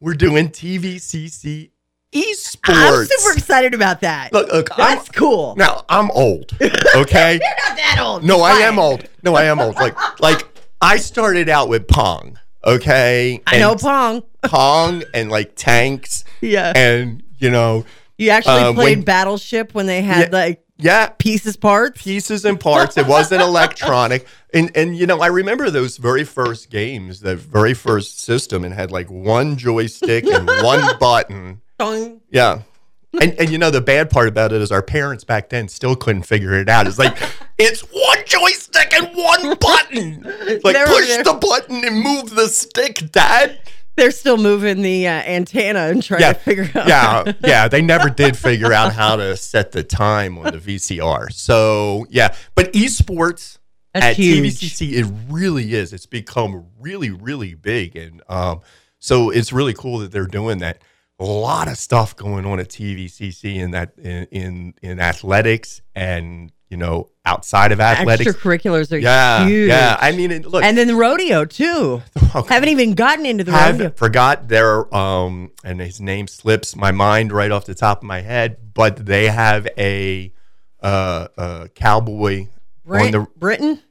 we're 0.00 0.14
doing 0.14 0.48
TVCC 0.48 1.70
esports. 2.12 3.00
I'm 3.00 3.04
super 3.06 3.36
excited 3.38 3.74
about 3.74 4.00
that. 4.02 4.32
Look, 4.32 4.50
look, 4.52 4.70
I'm, 4.72 4.96
That's 4.96 5.08
cool. 5.10 5.54
now 5.56 5.84
I'm 5.88 6.10
old. 6.12 6.52
Okay. 6.60 7.32
You're 7.42 7.68
not 7.68 7.76
that 7.76 7.98
old. 8.00 8.24
No, 8.24 8.40
I 8.42 8.52
am 8.60 8.78
old. 8.78 9.08
No, 9.22 9.34
I 9.34 9.44
am 9.44 9.60
old. 9.60 9.74
Like, 9.76 10.20
like 10.20 10.46
I 10.80 10.96
started 10.96 11.48
out 11.48 11.68
with 11.68 11.86
Pong. 11.88 12.38
Okay, 12.64 13.40
I 13.46 13.58
know 13.58 13.76
Pong. 13.76 14.22
Pong 14.42 15.02
and 15.14 15.30
like 15.30 15.52
tanks, 15.54 16.24
Yeah. 16.40 16.72
and 16.74 17.22
you 17.38 17.50
know, 17.50 17.84
You 18.18 18.30
actually 18.30 18.62
uh, 18.62 18.72
played 18.72 18.98
when- 18.98 19.04
Battleship 19.04 19.74
when 19.74 19.86
they 19.86 20.02
had 20.02 20.32
Yeah. 20.32 20.38
like 20.38 20.64
yeah, 20.78 21.08
pieces 21.08 21.56
parts. 21.56 22.02
pieces 22.02 22.44
and 22.44 22.58
parts. 22.58 22.96
It 22.96 23.06
wasn't 23.06 23.42
electronic. 23.50 24.26
And 24.54 24.70
and 24.76 24.96
you 24.96 25.06
know, 25.06 25.20
I 25.20 25.26
remember 25.26 25.70
those 25.70 25.96
very 25.96 26.24
first 26.24 26.70
games, 26.70 27.20
the 27.20 27.36
very 27.36 27.74
first 27.74 28.20
system, 28.20 28.64
and 28.64 28.72
had 28.72 28.90
like 28.90 29.10
one 29.10 29.56
joystick 29.56 30.24
and 30.26 30.46
one 30.62 30.96
button. 31.00 31.60
Dong. 31.78 32.20
Yeah. 32.30 32.62
And 33.20 33.32
and 33.40 33.50
you 33.50 33.56
know 33.58 33.70
the 33.70 33.80
bad 33.80 34.10
part 34.10 34.28
about 34.28 34.52
it 34.52 34.60
is 34.60 34.70
our 34.70 34.82
parents 34.82 35.24
back 35.24 35.48
then 35.48 35.66
still 35.68 35.96
couldn't 35.96 36.22
figure 36.24 36.54
it 36.54 36.68
out. 36.68 36.86
It's 36.86 36.98
like 36.98 37.16
it's 37.58 37.80
one 37.80 38.18
joystick 38.26 38.92
and 38.94 39.08
one 39.16 39.56
button. 39.56 40.22
Like 40.62 40.74
They're- 40.74 40.86
push 40.86 41.06
they're- 41.08 41.24
the 41.24 41.34
button 41.34 41.84
and 41.84 42.00
move 42.02 42.30
the 42.34 42.48
stick, 42.48 43.10
Dad. 43.10 43.58
They're 43.98 44.10
still 44.10 44.38
moving 44.38 44.80
the 44.82 45.06
uh, 45.06 45.10
antenna 45.12 45.80
and 45.88 46.02
trying 46.02 46.20
Yeah, 46.22 46.32
to 46.32 46.38
figure 46.38 46.70
out. 46.74 46.88
yeah, 46.88 47.32
yeah. 47.44 47.68
They 47.68 47.82
never 47.82 48.08
did 48.08 48.36
figure 48.36 48.72
out 48.72 48.92
how 48.94 49.16
to 49.16 49.36
set 49.36 49.72
the 49.72 49.82
time 49.82 50.38
on 50.38 50.44
the 50.52 50.58
VCR. 50.58 51.30
So 51.32 52.06
yeah, 52.08 52.34
but 52.54 52.72
esports 52.72 53.58
That's 53.92 54.06
at 54.06 54.16
huge. 54.16 54.54
TVCC, 54.60 54.92
it 54.94 55.06
really 55.28 55.74
is. 55.74 55.92
It's 55.92 56.06
become 56.06 56.66
really, 56.78 57.10
really 57.10 57.54
big, 57.54 57.96
and 57.96 58.22
um, 58.28 58.60
so 58.98 59.30
it's 59.30 59.52
really 59.52 59.74
cool 59.74 59.98
that 59.98 60.12
they're 60.12 60.26
doing 60.26 60.58
that. 60.58 60.82
A 61.20 61.24
lot 61.24 61.66
of 61.66 61.76
stuff 61.76 62.14
going 62.14 62.46
on 62.46 62.60
at 62.60 62.68
TVCC 62.68 63.56
in 63.56 63.72
that 63.72 63.92
in 63.98 64.24
in, 64.30 64.74
in 64.82 65.00
athletics 65.00 65.82
and 65.94 66.52
you 66.68 66.76
know 66.76 67.08
outside 67.24 67.72
of 67.72 67.80
athletics. 67.80 68.30
Extracurriculars 68.30 68.92
are 68.92 68.98
Yeah, 68.98 69.46
huge. 69.46 69.68
yeah. 69.68 69.96
I 70.00 70.12
mean, 70.12 70.30
it, 70.30 70.46
look, 70.46 70.62
and 70.64 70.76
then 70.76 70.86
the 70.86 70.94
rodeo 70.94 71.44
too. 71.44 72.02
okay. 72.34 72.54
Haven't 72.54 72.70
even 72.70 72.94
gotten 72.94 73.26
into 73.26 73.44
the 73.44 73.52
rodeo. 73.52 73.84
have 73.84 73.96
forgot 73.96 74.48
their 74.48 74.92
um 74.94 75.50
and 75.64 75.80
his 75.80 76.00
name 76.00 76.26
slips 76.26 76.74
my 76.76 76.92
mind 76.92 77.32
right 77.32 77.50
off 77.50 77.64
the 77.64 77.74
top 77.74 77.98
of 77.98 78.04
my 78.04 78.20
head 78.20 78.56
but 78.74 79.04
they 79.04 79.28
have 79.28 79.66
a 79.76 80.32
uh, 80.80 81.28
uh 81.36 81.66
cowboy 81.74 82.46
on 82.88 83.10
the 83.10 83.26
Britain? 83.36 83.82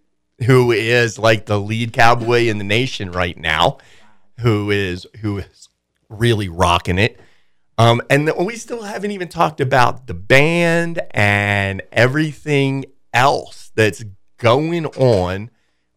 who 0.46 0.72
is 0.72 1.20
like 1.20 1.46
the 1.46 1.60
lead 1.60 1.92
cowboy 1.94 2.46
in 2.48 2.58
the 2.60 2.64
nation 2.64 3.12
right 3.12 3.38
now 3.38 3.78
who 4.40 4.72
is 4.72 5.06
who 5.22 5.40
is 5.40 5.70
really 6.10 6.48
rocking 6.48 6.98
it 6.98 7.20
um 7.78 8.02
and 8.10 8.28
then 8.28 8.46
we 8.46 8.56
still 8.56 8.84
haven't 8.84 9.12
even 9.12 9.28
talked 9.28 9.62
about 9.62 10.08
the 10.08 10.14
band 10.14 11.02
and 11.12 11.82
everything 11.92 12.86
else 13.14 13.72
that's 13.76 14.04
going 14.38 14.86
on 14.86 15.50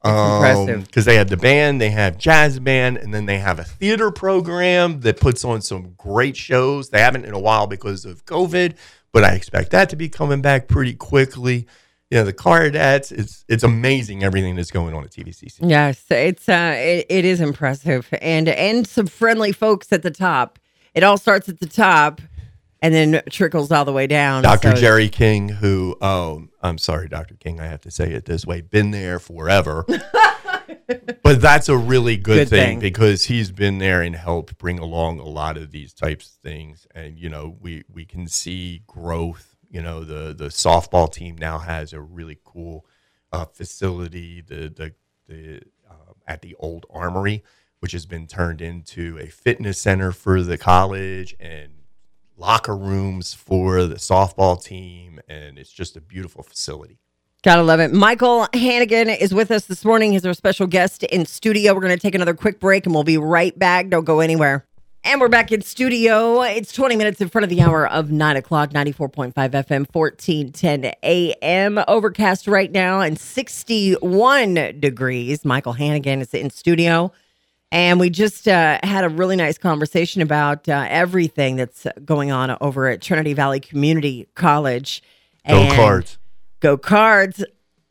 impressive. 0.05 0.87
because 0.87 1.05
they 1.05 1.17
have 1.17 1.29
the 1.29 1.37
band, 1.37 1.81
they 1.81 1.91
have 1.91 2.17
jazz 2.19 2.59
band, 2.59 2.97
and 2.97 3.13
then 3.13 3.27
they 3.27 3.39
have 3.39 3.59
a 3.59 3.65
theater 3.65 4.11
program 4.11 5.01
that 5.01 5.21
puts 5.21 5.45
on 5.45 5.61
some 5.61 5.95
great 5.97 6.37
shows. 6.37 6.91
They 6.91 7.01
haven't 7.01 7.25
in 7.25 7.35
a 7.35 7.39
while 7.39 7.67
because 7.67 8.05
of 8.05 8.25
COVID, 8.25 8.77
but 9.13 9.25
I 9.25 9.35
expect 9.35 9.71
that 9.71 9.91
to 9.91 9.97
be 9.97 10.09
coming 10.09 10.41
back 10.41 10.69
pretty 10.69 10.95
quickly. 10.95 11.67
You 12.11 12.19
know, 12.19 12.25
the 12.25 12.33
Cardettes, 12.33 13.13
it's 13.13 13.45
it's 13.47 13.63
amazing 13.63 14.25
everything 14.25 14.57
that's 14.57 14.73
going 14.73 14.95
on 14.95 15.05
at 15.05 15.11
TVCC. 15.11 15.59
Yes, 15.61 16.05
it's 16.11 16.49
uh, 16.49 16.75
it, 16.77 17.07
it 17.09 17.25
is 17.25 17.41
impressive, 17.41 18.09
and 18.21 18.49
and 18.49 18.87
some 18.87 19.07
friendly 19.07 19.53
folks 19.53 19.93
at 19.93 20.03
the 20.03 20.11
top. 20.11 20.59
It 20.95 21.03
all 21.03 21.17
starts 21.19 21.49
at 21.49 21.61
the 21.61 21.67
top, 21.69 22.21
and 22.83 22.93
then 22.95 23.23
trickles 23.31 23.71
all 23.71 23.85
the 23.85 23.93
way 23.93 24.07
down. 24.07 24.43
Dr. 24.43 24.75
So- 24.75 24.81
Jerry 24.81 25.09
King, 25.09 25.49
who 25.49 25.97
um, 26.01 26.51
I'm 26.63 26.79
sorry, 26.79 27.09
Dr. 27.09 27.35
King, 27.35 27.61
I 27.61 27.67
have 27.67 27.81
to 27.83 27.91
say 27.91 28.13
it 28.13 28.25
this 28.25 28.45
way, 28.47 28.61
been 28.61 28.91
there 28.91 29.19
forever. 29.19 29.85
but 31.23 31.41
that's 31.41 31.69
a 31.69 31.77
really 31.77 32.17
good, 32.17 32.37
Good 32.39 32.49
thing, 32.49 32.69
thing. 32.69 32.81
because 32.81 33.25
he's 33.25 33.51
been 33.51 33.79
there 33.79 34.03
and 34.03 34.15
helped 34.17 34.59
bring 34.59 34.79
along 34.79 35.21
a 35.21 35.25
lot 35.29 35.57
of 35.57 35.71
these 35.71 35.93
types 35.95 36.27
of 36.31 36.35
things. 36.51 36.87
And 36.95 37.19
you 37.19 37.29
know, 37.29 37.57
we 37.61 37.85
we 37.93 38.05
can 38.05 38.27
see 38.27 38.83
growth. 38.87 39.55
You 39.71 39.83
know, 39.83 40.03
the 40.05 40.35
the 40.35 40.47
softball 40.49 41.13
team 41.13 41.37
now 41.39 41.59
has 41.59 41.93
a 41.93 42.01
really 42.01 42.39
cool 42.45 42.85
uh, 43.33 43.45
facility. 43.45 44.41
The 44.41 44.69
the 44.69 44.95
the 45.29 45.63
uh, 45.89 46.13
at 46.27 46.43
the 46.43 46.57
old 46.59 46.87
armory, 46.91 47.45
which 47.81 47.93
has 47.93 48.07
been 48.07 48.27
turned 48.27 48.61
into 48.61 49.19
a 49.19 49.27
fitness 49.27 49.81
center 49.81 50.13
for 50.13 50.43
the 50.43 50.57
college 50.57 51.35
and 51.41 51.73
locker 52.37 52.77
rooms 52.77 53.35
for 53.35 53.85
the 53.85 53.97
softball 53.97 54.63
team, 54.63 55.19
and 55.29 55.59
it's 55.59 55.73
just 55.73 55.97
a 55.97 56.01
beautiful 56.01 56.43
facility. 56.43 56.99
Gotta 57.43 57.63
love 57.63 57.81
it. 57.81 57.93
Michael 57.93 58.49
Hannigan 58.53 59.09
is 59.09 59.33
with 59.33 59.51
us 59.51 59.65
this 59.65 59.83
morning. 59.83 60.13
He's 60.13 60.27
our 60.27 60.35
special 60.35 60.67
guest 60.67 61.03
in 61.05 61.25
studio. 61.25 61.73
We're 61.73 61.81
going 61.81 61.97
to 61.97 62.01
take 62.01 62.15
another 62.15 62.35
quick 62.35 62.61
break 62.61 62.85
and 62.85 62.95
we'll 62.95 63.03
be 63.03 63.17
right 63.17 63.59
back. 63.59 63.89
Don't 63.89 64.05
go 64.05 64.21
anywhere. 64.21 64.67
And 65.05 65.19
we're 65.19 65.31
back 65.31 65.51
in 65.51 65.63
studio. 65.63 66.43
It's 66.43 66.71
20 66.75 66.97
minutes 66.97 67.23
in 67.23 67.31
front 67.31 67.45
of 67.45 67.49
the 67.49 67.63
hour 67.63 67.89
of 67.89 68.11
9 68.11 68.37
o'clock, 68.37 68.73
94.5 68.73 69.33
FM, 69.33 69.87
1410 69.91 70.93
AM. 71.03 71.83
Overcast 71.89 72.47
right 72.47 72.71
now 72.71 73.01
and 73.01 73.19
61 73.19 74.79
degrees. 74.79 75.43
Michael 75.43 75.73
Hannigan 75.73 76.21
is 76.21 76.35
in 76.35 76.51
studio. 76.51 77.11
And 77.73 78.01
we 78.01 78.11
just 78.11 78.49
uh, 78.49 78.79
had 78.83 79.05
a 79.05 79.09
really 79.09 79.37
nice 79.37 79.57
conversation 79.57 80.23
about 80.23 80.69
uh, 80.69 80.87
everything 80.89 81.57
that's 81.57 81.87
going 82.05 82.33
on 82.33 82.57
over 82.61 82.89
at 82.89 83.01
Trinity 83.01 83.33
Valley 83.33 83.61
Community 83.61 84.27
College. 84.35 85.03
Go 85.47 85.75
cards! 85.75 86.19
go 86.61 86.77
cards 86.77 87.43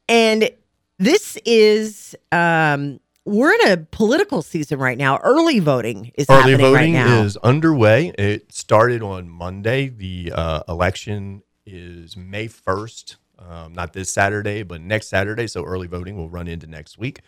and 0.08 0.50
this 0.98 1.38
is 1.46 2.16
um 2.32 3.00
we're 3.26 3.54
in 3.54 3.72
a 3.72 3.78
political 3.78 4.42
season 4.42 4.80
right 4.80 4.98
now 4.98 5.18
early 5.24 5.60
voting 5.60 6.12
is 6.16 6.28
Early 6.30 6.52
happening 6.52 6.60
voting 6.60 6.74
right 6.74 6.92
now 6.92 7.22
is 7.22 7.38
underway. 7.38 8.14
It 8.18 8.52
started 8.52 9.04
on 9.04 9.30
Monday. 9.30 9.90
The 9.90 10.32
uh, 10.34 10.64
election 10.68 11.44
is 11.66 12.18
May 12.18 12.48
first. 12.48 13.18
Um, 13.38 13.74
not 13.74 13.94
this 13.94 14.12
Saturday, 14.12 14.64
but 14.64 14.82
next 14.82 15.10
Saturday. 15.10 15.46
So 15.46 15.64
early 15.64 15.86
voting 15.86 16.18
will 16.18 16.30
run 16.30 16.48
into 16.48 16.66
next 16.66 16.98
week. 16.98 17.22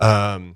Um, 0.00 0.54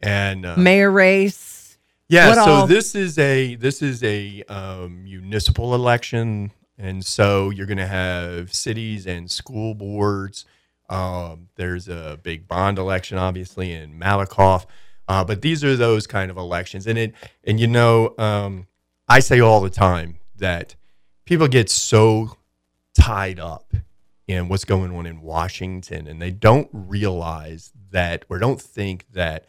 and 0.00 0.46
uh, 0.46 0.56
mayor 0.56 0.90
race 0.90 1.78
Yeah, 2.08 2.28
What 2.28 2.34
so 2.36 2.50
all- 2.52 2.66
this 2.66 2.94
is 2.94 3.18
a 3.18 3.54
this 3.56 3.82
is 3.82 4.02
a 4.02 4.42
um, 4.48 5.04
municipal 5.04 5.74
election, 5.74 6.52
and 6.78 7.04
so 7.04 7.50
you're 7.50 7.66
going 7.66 7.78
to 7.78 7.86
have 7.86 8.52
cities 8.54 9.06
and 9.06 9.30
school 9.30 9.74
boards. 9.74 10.44
Um, 10.88 11.48
there's 11.56 11.88
a 11.88 12.18
big 12.22 12.48
bond 12.48 12.78
election, 12.78 13.18
obviously, 13.18 13.72
in 13.72 13.98
Malakoff, 13.98 14.64
uh, 15.06 15.22
but 15.24 15.42
these 15.42 15.62
are 15.62 15.76
those 15.76 16.06
kind 16.06 16.30
of 16.30 16.36
elections, 16.38 16.86
and 16.86 16.98
it 16.98 17.14
and 17.44 17.60
you 17.60 17.66
know, 17.66 18.14
um, 18.18 18.66
I 19.08 19.20
say 19.20 19.40
all 19.40 19.60
the 19.60 19.68
time 19.70 20.18
that 20.36 20.76
people 21.26 21.48
get 21.48 21.68
so 21.68 22.36
tied 22.98 23.38
up 23.38 23.74
in 24.26 24.48
what's 24.48 24.64
going 24.64 24.94
on 24.96 25.04
in 25.06 25.20
Washington, 25.20 26.06
and 26.06 26.22
they 26.22 26.30
don't 26.30 26.68
realize 26.72 27.72
that 27.90 28.24
or 28.28 28.38
don't 28.38 28.60
think 28.60 29.04
that 29.12 29.44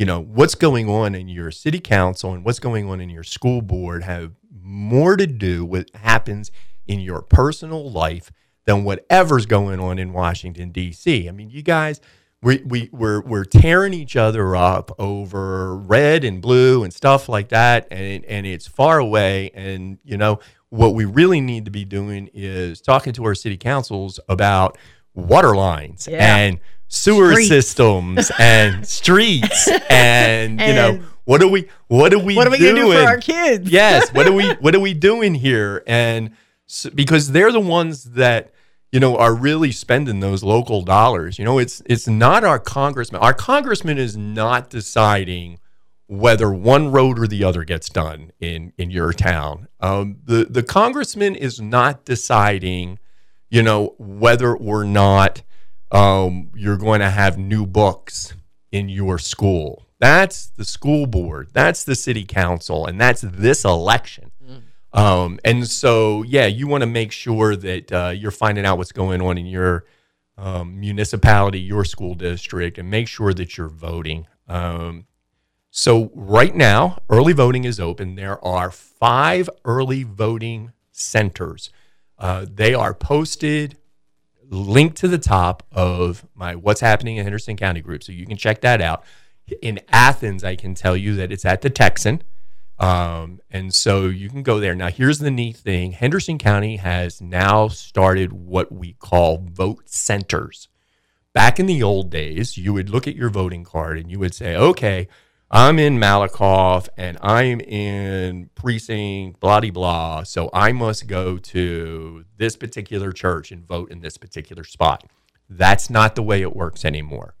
you 0.00 0.06
know 0.06 0.18
what's 0.22 0.54
going 0.54 0.88
on 0.88 1.14
in 1.14 1.28
your 1.28 1.50
city 1.50 1.78
council 1.78 2.32
and 2.32 2.42
what's 2.42 2.58
going 2.58 2.88
on 2.88 3.02
in 3.02 3.10
your 3.10 3.22
school 3.22 3.60
board 3.60 4.02
have 4.02 4.32
more 4.62 5.14
to 5.14 5.26
do 5.26 5.62
with 5.62 5.94
happens 5.94 6.50
in 6.86 7.00
your 7.00 7.20
personal 7.20 7.90
life 7.90 8.32
than 8.64 8.82
whatever's 8.82 9.44
going 9.44 9.78
on 9.78 9.98
in 9.98 10.14
Washington 10.14 10.70
D.C. 10.70 11.28
I 11.28 11.32
mean, 11.32 11.50
you 11.50 11.60
guys, 11.60 12.00
we 12.42 12.62
we 12.64 12.88
we're 12.92 13.20
we're 13.20 13.44
tearing 13.44 13.92
each 13.92 14.16
other 14.16 14.56
up 14.56 14.90
over 14.98 15.76
red 15.76 16.24
and 16.24 16.40
blue 16.40 16.82
and 16.82 16.94
stuff 16.94 17.28
like 17.28 17.50
that, 17.50 17.86
and 17.90 18.24
and 18.24 18.46
it's 18.46 18.66
far 18.66 18.98
away. 18.98 19.50
And 19.52 19.98
you 20.02 20.16
know 20.16 20.40
what 20.70 20.94
we 20.94 21.04
really 21.04 21.42
need 21.42 21.66
to 21.66 21.70
be 21.70 21.84
doing 21.84 22.30
is 22.32 22.80
talking 22.80 23.12
to 23.12 23.24
our 23.26 23.34
city 23.34 23.58
councils 23.58 24.18
about 24.30 24.78
water 25.14 25.54
lines 25.54 26.08
Yeah. 26.10 26.36
and 26.36 26.58
sewer 26.90 27.32
Streets. 27.32 27.48
systems 27.48 28.32
and 28.38 28.86
streets 28.98 29.68
and, 29.88 30.60
you 30.60 30.74
know 30.74 31.00
what 31.24 31.40
are 31.40 31.46
we 31.46 31.68
what 31.86 32.12
are 32.12 32.18
we 32.18 32.34
what 32.34 32.48
are 32.48 32.50
we 32.50 32.58
doing? 32.58 32.74
gonna 32.74 32.86
do 32.86 32.92
for 32.92 33.08
our 33.08 33.18
kids 33.18 33.70
yes 33.72 34.12
what 34.12 34.26
are 34.26 34.32
we 34.32 34.50
what 34.60 34.74
are 34.74 34.80
we 34.80 34.92
doing 34.92 35.34
here 35.36 35.84
and 35.86 36.32
s 36.68 36.86
because 36.92 37.30
they're 37.30 37.52
the 37.52 37.60
ones 37.60 38.04
that 38.04 38.52
you 38.90 38.98
know 38.98 39.16
are 39.16 39.34
really 39.34 39.70
spending 39.70 40.18
those 40.18 40.42
local 40.42 40.82
dollars 40.82 41.38
you 41.38 41.44
know 41.44 41.58
it's 41.58 41.80
it's 41.86 42.08
not 42.08 42.42
our 42.42 42.58
congressman 42.58 43.22
our 43.22 43.34
congressman 43.34 43.96
is 43.96 44.16
not 44.16 44.68
deciding 44.68 45.60
whether 46.08 46.52
one 46.52 46.90
road 46.90 47.20
or 47.20 47.28
the 47.28 47.44
other 47.44 47.62
gets 47.62 47.88
done 47.88 48.32
in 48.40 48.72
in 48.78 48.90
your 48.90 49.12
town 49.12 49.68
um, 49.78 50.16
the 50.24 50.44
the 50.50 50.64
congressman 50.64 51.36
is 51.36 51.60
not 51.60 52.04
deciding 52.04 52.98
you 53.48 53.62
know 53.62 53.94
whether 53.96 54.56
or 54.56 54.82
not 54.82 55.42
um, 55.90 56.50
you're 56.54 56.76
going 56.76 57.00
to 57.00 57.10
have 57.10 57.38
new 57.38 57.66
books 57.66 58.34
in 58.70 58.88
your 58.88 59.18
school. 59.18 59.86
That's 59.98 60.46
the 60.56 60.64
school 60.64 61.06
board. 61.06 61.50
That's 61.52 61.84
the 61.84 61.94
city 61.94 62.24
council, 62.24 62.86
and 62.86 63.00
that's 63.00 63.20
this 63.22 63.64
election. 63.64 64.30
Um, 64.92 65.38
and 65.44 65.66
so, 65.68 66.22
yeah, 66.22 66.46
you 66.46 66.66
want 66.66 66.82
to 66.82 66.86
make 66.86 67.12
sure 67.12 67.54
that 67.54 67.92
uh, 67.92 68.08
you're 68.16 68.30
finding 68.30 68.64
out 68.64 68.78
what's 68.78 68.92
going 68.92 69.20
on 69.22 69.38
in 69.38 69.46
your 69.46 69.84
um, 70.36 70.80
municipality, 70.80 71.60
your 71.60 71.84
school 71.84 72.14
district, 72.14 72.78
and 72.78 72.90
make 72.90 73.06
sure 73.08 73.32
that 73.34 73.56
you're 73.56 73.68
voting. 73.68 74.26
Um, 74.48 75.06
So 75.70 76.10
right 76.14 76.54
now, 76.56 76.98
early 77.08 77.32
voting 77.32 77.64
is 77.64 77.78
open. 77.78 78.16
There 78.16 78.44
are 78.44 78.70
five 78.72 79.48
early 79.64 80.02
voting 80.02 80.72
centers. 80.90 81.70
Uh, 82.18 82.46
they 82.52 82.74
are 82.74 82.92
posted, 82.92 83.76
linked 84.50 84.96
to 84.98 85.08
the 85.08 85.18
top 85.18 85.62
of 85.72 86.26
my 86.34 86.54
What's 86.54 86.80
Happening 86.80 87.16
in 87.16 87.22
Henderson 87.22 87.56
County 87.56 87.80
group, 87.80 88.02
so 88.02 88.12
you 88.12 88.26
can 88.26 88.36
check 88.36 88.60
that 88.60 88.82
out. 88.82 89.04
In 89.62 89.80
Athens, 89.88 90.44
I 90.44 90.56
can 90.56 90.74
tell 90.74 90.96
you 90.96 91.14
that 91.16 91.32
it's 91.32 91.44
at 91.44 91.62
the 91.62 91.70
Texan. 91.70 92.22
Um, 92.78 93.40
and 93.50 93.74
so 93.74 94.06
you 94.06 94.30
can 94.30 94.42
go 94.42 94.58
there. 94.58 94.74
Now, 94.74 94.88
here's 94.88 95.18
the 95.18 95.30
neat 95.30 95.56
thing 95.56 95.92
Henderson 95.92 96.38
County 96.38 96.76
has 96.76 97.20
now 97.20 97.68
started 97.68 98.32
what 98.32 98.72
we 98.72 98.94
call 98.94 99.38
vote 99.38 99.88
centers. 99.88 100.68
Back 101.32 101.60
in 101.60 101.66
the 101.66 101.82
old 101.82 102.10
days, 102.10 102.56
you 102.56 102.72
would 102.72 102.88
look 102.88 103.06
at 103.06 103.14
your 103.14 103.30
voting 103.30 103.64
card 103.64 103.98
and 103.98 104.10
you 104.10 104.18
would 104.18 104.34
say, 104.34 104.56
okay, 104.56 105.08
I'm 105.52 105.80
in 105.80 105.98
Malakoff 105.98 106.88
and 106.96 107.18
I'm 107.20 107.60
in 107.60 108.50
precinct 108.54 109.40
blah 109.40 109.58
de 109.58 109.70
blah. 109.70 110.22
So 110.22 110.48
I 110.52 110.70
must 110.70 111.08
go 111.08 111.38
to 111.38 112.24
this 112.36 112.54
particular 112.56 113.10
church 113.10 113.50
and 113.50 113.66
vote 113.66 113.90
in 113.90 114.00
this 114.00 114.16
particular 114.16 114.62
spot. 114.62 115.04
That's 115.48 115.90
not 115.90 116.14
the 116.14 116.22
way 116.22 116.42
it 116.42 116.54
works 116.54 116.84
anymore. 116.84 117.34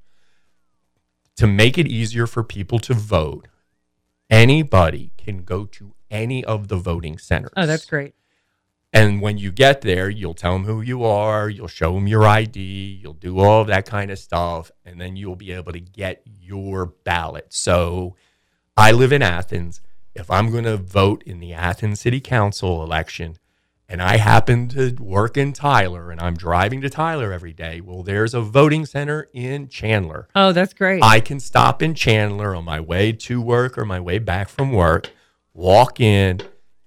To 1.36 1.46
make 1.46 1.78
it 1.78 1.86
easier 1.86 2.26
for 2.26 2.42
people 2.42 2.80
to 2.80 2.94
vote, 2.94 3.46
anybody 4.28 5.12
can 5.16 5.44
go 5.44 5.64
to 5.66 5.94
any 6.10 6.44
of 6.44 6.66
the 6.66 6.76
voting 6.76 7.16
centers. 7.16 7.52
Oh, 7.56 7.66
that's 7.66 7.84
great. 7.84 8.14
And 8.92 9.20
when 9.22 9.38
you 9.38 9.52
get 9.52 9.82
there, 9.82 10.10
you'll 10.10 10.34
tell 10.34 10.52
them 10.54 10.64
who 10.64 10.80
you 10.80 11.04
are, 11.04 11.48
you'll 11.48 11.68
show 11.68 11.94
them 11.94 12.08
your 12.08 12.26
ID, 12.26 13.00
you'll 13.02 13.12
do 13.12 13.38
all 13.38 13.60
of 13.60 13.68
that 13.68 13.86
kind 13.86 14.10
of 14.10 14.18
stuff, 14.18 14.72
and 14.84 15.00
then 15.00 15.16
you'll 15.16 15.36
be 15.36 15.52
able 15.52 15.72
to 15.72 15.80
get 15.80 16.22
your 16.26 16.86
ballot. 16.86 17.46
So 17.50 18.16
I 18.76 18.90
live 18.90 19.12
in 19.12 19.22
Athens. 19.22 19.80
If 20.14 20.28
I'm 20.28 20.50
going 20.50 20.64
to 20.64 20.76
vote 20.76 21.22
in 21.22 21.38
the 21.38 21.52
Athens 21.52 22.00
City 22.00 22.20
Council 22.20 22.82
election 22.82 23.38
and 23.88 24.02
I 24.02 24.16
happen 24.16 24.68
to 24.70 24.94
work 24.98 25.36
in 25.36 25.52
Tyler 25.52 26.10
and 26.10 26.20
I'm 26.20 26.34
driving 26.34 26.80
to 26.80 26.90
Tyler 26.90 27.32
every 27.32 27.52
day, 27.52 27.80
well, 27.80 28.02
there's 28.02 28.34
a 28.34 28.40
voting 28.40 28.86
center 28.86 29.28
in 29.32 29.68
Chandler. 29.68 30.28
Oh, 30.34 30.52
that's 30.52 30.74
great. 30.74 31.02
I 31.02 31.20
can 31.20 31.38
stop 31.38 31.80
in 31.80 31.94
Chandler 31.94 32.56
on 32.56 32.64
my 32.64 32.80
way 32.80 33.12
to 33.12 33.40
work 33.40 33.78
or 33.78 33.84
my 33.84 34.00
way 34.00 34.18
back 34.18 34.48
from 34.48 34.72
work, 34.72 35.10
walk 35.54 36.00
in, 36.00 36.40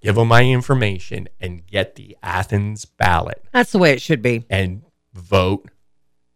give 0.03 0.15
them 0.15 0.27
my 0.27 0.43
information, 0.43 1.27
and 1.39 1.65
get 1.65 1.95
the 1.95 2.17
Athens 2.21 2.85
ballot 2.85 3.43
that's 3.51 3.71
the 3.71 3.79
way 3.79 3.93
it 3.93 4.01
should 4.01 4.21
be. 4.21 4.45
and 4.49 4.83
vote 5.13 5.69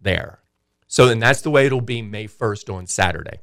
there. 0.02 0.40
So 0.88 1.08
then 1.08 1.20
that's 1.20 1.42
the 1.42 1.52
way 1.52 1.66
it'll 1.66 1.82
be 1.82 2.02
May 2.02 2.28
1st 2.28 2.74
on 2.74 2.88
Saturday 2.88 3.40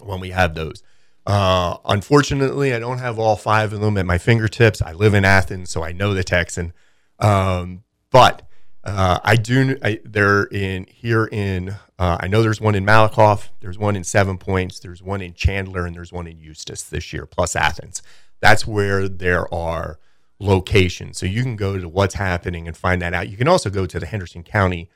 when 0.00 0.20
we 0.20 0.30
have 0.30 0.54
those. 0.54 0.82
Uh, 1.26 1.76
unfortunately, 1.84 2.74
I 2.74 2.78
don't 2.78 2.98
have 2.98 3.18
all 3.18 3.36
five 3.36 3.72
of 3.72 3.80
them 3.80 3.96
at 3.96 4.06
my 4.06 4.18
fingertips. 4.18 4.82
I 4.82 4.92
live 4.92 5.14
in 5.14 5.24
Athens, 5.24 5.70
so 5.70 5.84
I 5.84 5.92
know 5.92 6.14
the 6.14 6.24
Texan. 6.24 6.72
Um, 7.18 7.84
but 8.10 8.42
uh, 8.82 9.20
I 9.22 9.36
do. 9.36 9.78
I, 9.82 10.00
they're 10.04 10.44
in 10.44 10.86
here 10.88 11.26
in. 11.30 11.76
Uh, 11.98 12.16
I 12.18 12.26
know 12.26 12.42
there's 12.42 12.60
one 12.60 12.74
in 12.74 12.84
Malakoff. 12.84 13.50
There's 13.60 13.78
one 13.78 13.94
in 13.94 14.02
Seven 14.02 14.38
Points. 14.38 14.80
There's 14.80 15.02
one 15.02 15.20
in 15.20 15.34
Chandler, 15.34 15.86
and 15.86 15.94
there's 15.94 16.12
one 16.12 16.26
in 16.26 16.40
Eustace 16.40 16.82
this 16.82 17.12
year, 17.12 17.26
plus 17.26 17.54
Athens. 17.54 18.02
That's 18.42 18.66
where 18.66 19.08
there 19.08 19.52
are 19.54 19.98
locations. 20.40 21.16
So 21.16 21.24
you 21.26 21.44
can 21.44 21.56
go 21.56 21.78
to 21.78 21.88
what's 21.88 22.16
happening 22.16 22.66
and 22.66 22.76
find 22.76 23.00
that 23.00 23.14
out. 23.14 23.28
You 23.28 23.36
can 23.36 23.46
also 23.46 23.70
go 23.70 23.86
to 23.86 24.00
the 24.00 24.04
Henderson 24.04 24.42
County 24.42 24.90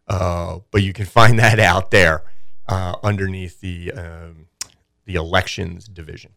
uh, 0.09 0.61
but 0.71 0.83
you 0.83 0.95
can 0.95 1.05
find 1.05 1.39
that 1.39 1.61
out 1.61 1.91
there 1.91 2.23
uh, 2.67 2.95
underneath 3.03 3.61
the 3.61 3.93
um, 3.93 4.47
the 5.05 5.17
elections 5.17 5.89
division. 5.89 6.33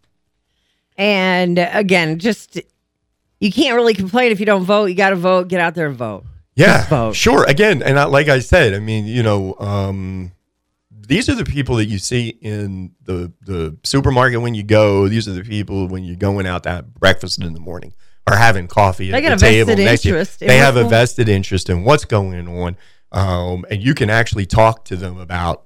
And 0.97 1.60
again, 1.60 2.19
just 2.19 2.60
you 3.39 3.54
can't 3.54 3.78
really 3.78 3.93
complain 3.93 4.34
if 4.34 4.41
you 4.41 4.45
don't 4.45 4.65
vote. 4.65 4.88
You 4.88 4.95
got 4.95 5.12
to 5.12 5.15
vote. 5.15 5.47
Get 5.47 5.62
out 5.62 5.76
there 5.76 5.88
and 5.88 5.95
vote. 5.95 6.26
Yeah, 6.60 7.12
sure. 7.13 7.45
Again, 7.45 7.82
and 7.82 7.98
I, 7.98 8.06
like 8.06 8.28
I 8.28 8.39
said, 8.39 8.74
I 8.74 8.80
mean, 8.80 9.06
you 9.06 9.24
know, 9.24 9.56
um, 9.60 10.32
these 10.91 11.30
are 11.30 11.36
the 11.36 11.45
people 11.45 11.78
that 11.78 11.86
you 11.86 11.98
see 11.98 12.30
in 12.30 12.91
the 13.04 13.32
the 13.41 13.78
supermarket 13.84 14.41
when 14.41 14.54
you 14.54 14.63
go. 14.63 15.08
These 15.08 15.28
are 15.28 15.34
the 15.34 15.43
people 15.43 15.88
when 15.88 16.04
you're 16.04 16.17
going 16.17 16.45
out 16.45 16.63
to 16.63 16.69
have 16.69 16.93
breakfast 16.93 17.41
in 17.41 17.54
the 17.54 17.60
morning 17.60 17.93
or 18.30 18.36
having 18.36 18.67
coffee 18.67 19.10
They 19.10 19.17
at 19.17 19.22
got 19.22 19.32
a 19.32 19.36
the 19.36 19.39
table. 19.39 19.67
vested 19.67 19.86
next 19.86 20.02
to 20.04 20.10
you. 20.10 20.48
They 20.48 20.58
have 20.58 20.76
a 20.76 20.84
vested 20.84 21.30
interest 21.30 21.69
in 21.69 21.84
what's 21.84 22.06
going 22.06 22.48
on, 22.48 22.78
um, 23.12 23.65
and 23.72 23.82
you 23.82 23.95
can 23.95 24.10
actually 24.10 24.45
talk 24.45 24.86
to 24.86 24.95
them 24.95 25.17
about, 25.17 25.63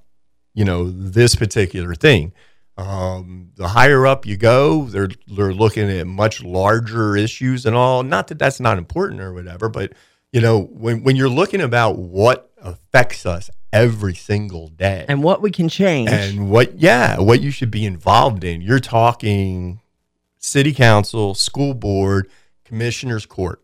you 0.53 0.63
know, 0.63 0.89
this 0.89 1.35
particular 1.35 1.95
thing. 1.95 2.33
Um, 2.77 3.51
the 3.55 3.67
higher 3.67 4.07
up 4.07 4.25
you 4.25 4.37
go, 4.37 4.85
they're 4.85 5.09
they're 5.27 5.53
looking 5.53 5.89
at 5.91 6.07
much 6.07 6.43
larger 6.43 7.17
issues 7.17 7.65
and 7.65 7.75
all. 7.75 8.03
Not 8.03 8.27
that 8.29 8.39
that's 8.39 8.59
not 8.59 8.77
important 8.77 9.21
or 9.21 9.33
whatever, 9.33 9.69
but 9.69 9.93
you 10.33 10.41
know, 10.41 10.63
when 10.63 11.03
when 11.03 11.15
you're 11.15 11.29
looking 11.29 11.61
about 11.61 11.97
what 11.97 12.51
affects 12.57 13.25
us 13.25 13.49
every 13.71 14.15
single 14.15 14.67
day 14.67 15.05
And 15.07 15.23
what 15.23 15.41
we 15.41 15.51
can 15.51 15.69
change. 15.69 16.09
and 16.09 16.49
what 16.49 16.79
yeah, 16.79 17.19
what 17.19 17.39
you 17.41 17.51
should 17.51 17.71
be 17.71 17.85
involved 17.85 18.43
in, 18.43 18.61
you're 18.61 18.79
talking 18.79 19.79
city 20.37 20.73
council, 20.73 21.35
school 21.35 21.73
board, 21.73 22.29
commissioners 22.65 23.25
court, 23.25 23.63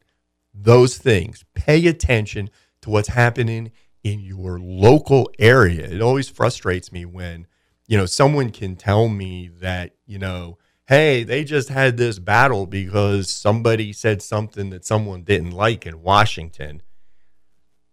those 0.53 0.97
things. 0.97 1.43
Pay 1.55 1.87
attention 1.87 2.49
to 2.81 2.89
what's 2.89 3.09
happening 3.09 3.71
in 4.03 4.19
your 4.19 4.59
local 4.59 5.29
area. 5.39 5.85
It 5.85 6.01
always 6.01 6.29
frustrates 6.29 6.91
me 6.91 7.03
when, 7.03 7.47
you 7.87 7.97
know, 7.97 8.05
someone 8.05 8.51
can 8.51 8.75
tell 8.75 9.09
me 9.09 9.49
that, 9.59 9.95
you 10.05 10.19
know, 10.19 10.57
hey, 10.89 11.21
they 11.23 11.43
just 11.43 11.69
had 11.69 11.97
this 11.97 12.17
battle 12.17 12.65
because 12.65 13.29
somebody 13.29 13.93
said 13.93 14.23
something 14.23 14.71
that 14.71 14.83
someone 14.83 15.21
didn't 15.21 15.51
like 15.51 15.85
in 15.85 16.01
Washington. 16.01 16.81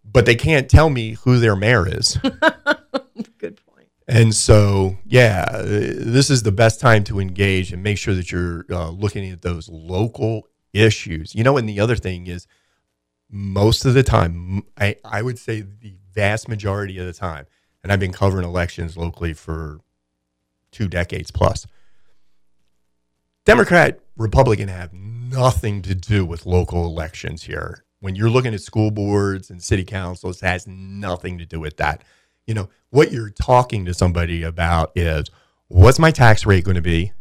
But 0.03 0.25
they 0.25 0.33
can't 0.33 0.67
tell 0.67 0.89
me 0.89 1.11
who 1.11 1.37
their 1.37 1.55
mayor 1.55 1.87
is. 1.87 2.17
Good 3.37 3.61
point. 3.67 3.89
And 4.07 4.33
so, 4.33 4.97
yeah, 5.05 5.61
this 5.61 6.31
is 6.31 6.41
the 6.41 6.51
best 6.51 6.79
time 6.79 7.03
to 7.03 7.19
engage 7.19 7.71
and 7.71 7.83
make 7.83 7.99
sure 7.99 8.15
that 8.15 8.31
you're 8.31 8.65
uh, 8.71 8.89
looking 8.89 9.29
at 9.29 9.43
those 9.43 9.69
local 9.69 10.47
issues. 10.73 11.35
You 11.35 11.43
know, 11.43 11.55
and 11.55 11.69
the 11.69 11.79
other 11.79 11.97
thing 11.97 12.25
is, 12.25 12.47
most 13.29 13.85
of 13.85 13.93
the 13.93 14.03
time, 14.03 14.63
I, 14.75 14.95
I 15.05 15.21
would 15.21 15.37
say 15.37 15.61
the 15.61 15.93
vast 16.15 16.47
majority 16.47 16.97
of 16.97 17.05
the 17.05 17.13
time, 17.13 17.45
and 17.83 17.91
I've 17.91 17.99
been 17.99 18.13
covering 18.13 18.45
elections 18.45 18.97
locally 18.97 19.33
for 19.33 19.81
two 20.71 20.87
decades 20.87 21.29
plus, 21.29 21.67
Democrat, 23.47 24.01
Republican 24.17 24.67
have 24.67 24.91
nothing 24.91 25.81
to 25.81 25.95
do 25.95 26.25
with 26.25 26.45
local 26.45 26.85
elections 26.85 27.43
here. 27.43 27.85
When 28.01 28.13
you're 28.13 28.29
looking 28.29 28.53
at 28.53 28.59
school 28.59 28.91
boards 28.91 29.49
and 29.49 29.63
city 29.63 29.85
councils, 29.85 30.41
has 30.41 30.67
nothing 30.67 31.37
to 31.37 31.45
do 31.45 31.61
with 31.61 31.77
that. 31.77 32.03
You 32.45 32.55
know, 32.55 32.69
what 32.89 33.13
you're 33.13 33.29
talking 33.29 33.85
to 33.85 33.93
somebody 33.93 34.43
about 34.43 34.91
is 34.97 35.31
what's 35.69 35.97
my 35.97 36.11
tax 36.11 36.45
rate 36.45 36.65
going 36.65 36.75
to 36.75 36.81
be? 36.81 37.13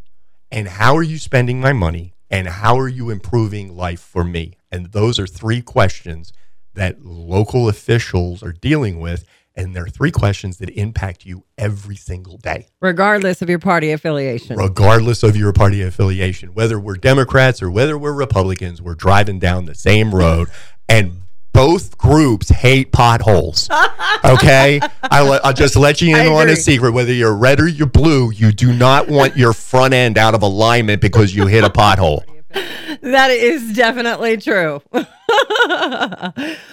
And 0.50 0.66
how 0.66 0.96
are 0.96 1.02
you 1.04 1.18
spending 1.18 1.60
my 1.60 1.72
money? 1.72 2.16
And 2.28 2.48
how 2.48 2.76
are 2.76 2.88
you 2.88 3.08
improving 3.08 3.76
life 3.76 4.00
for 4.00 4.24
me? 4.24 4.54
And 4.72 4.86
those 4.86 5.20
are 5.20 5.28
three 5.28 5.62
questions 5.62 6.32
that 6.74 7.04
local 7.04 7.68
officials 7.68 8.42
are 8.42 8.50
dealing 8.50 8.98
with. 8.98 9.24
And 9.56 9.74
there 9.74 9.84
are 9.84 9.88
three 9.88 10.10
questions 10.10 10.58
that 10.58 10.68
impact 10.70 11.24
you 11.24 11.44
every 11.56 11.96
single 11.96 12.36
day 12.36 12.68
Regardless 12.80 13.40
of 13.40 13.48
your 13.48 13.58
party 13.58 13.90
affiliation. 13.90 14.56
regardless 14.56 15.22
of 15.22 15.34
your 15.36 15.52
party 15.54 15.80
affiliation, 15.82 16.50
whether 16.54 16.78
we're 16.78 16.96
Democrats 16.96 17.62
or 17.62 17.70
whether 17.70 17.96
we're 17.96 18.12
Republicans, 18.12 18.82
we're 18.82 18.94
driving 18.94 19.38
down 19.38 19.64
the 19.64 19.74
same 19.74 20.14
road, 20.14 20.48
and 20.90 21.22
both 21.54 21.96
groups 21.96 22.50
hate 22.50 22.92
potholes. 22.92 23.68
Okay, 24.24 24.80
I 25.02 25.20
le- 25.20 25.40
I'll 25.44 25.52
just 25.52 25.76
let 25.76 26.00
you 26.00 26.16
in 26.16 26.26
on 26.26 26.48
a 26.48 26.56
secret. 26.56 26.92
Whether 26.92 27.12
you're 27.12 27.34
red 27.36 27.60
or 27.60 27.68
you're 27.68 27.86
blue, 27.86 28.30
you 28.32 28.50
do 28.50 28.72
not 28.72 29.08
want 29.08 29.36
your 29.36 29.52
front 29.52 29.94
end 29.94 30.18
out 30.18 30.34
of 30.34 30.42
alignment 30.42 31.00
because 31.00 31.34
you 31.34 31.46
hit 31.46 31.62
a 31.62 31.68
pothole. 31.70 32.22
That 33.02 33.30
is 33.30 33.74
definitely 33.74 34.36
true. 34.36 34.80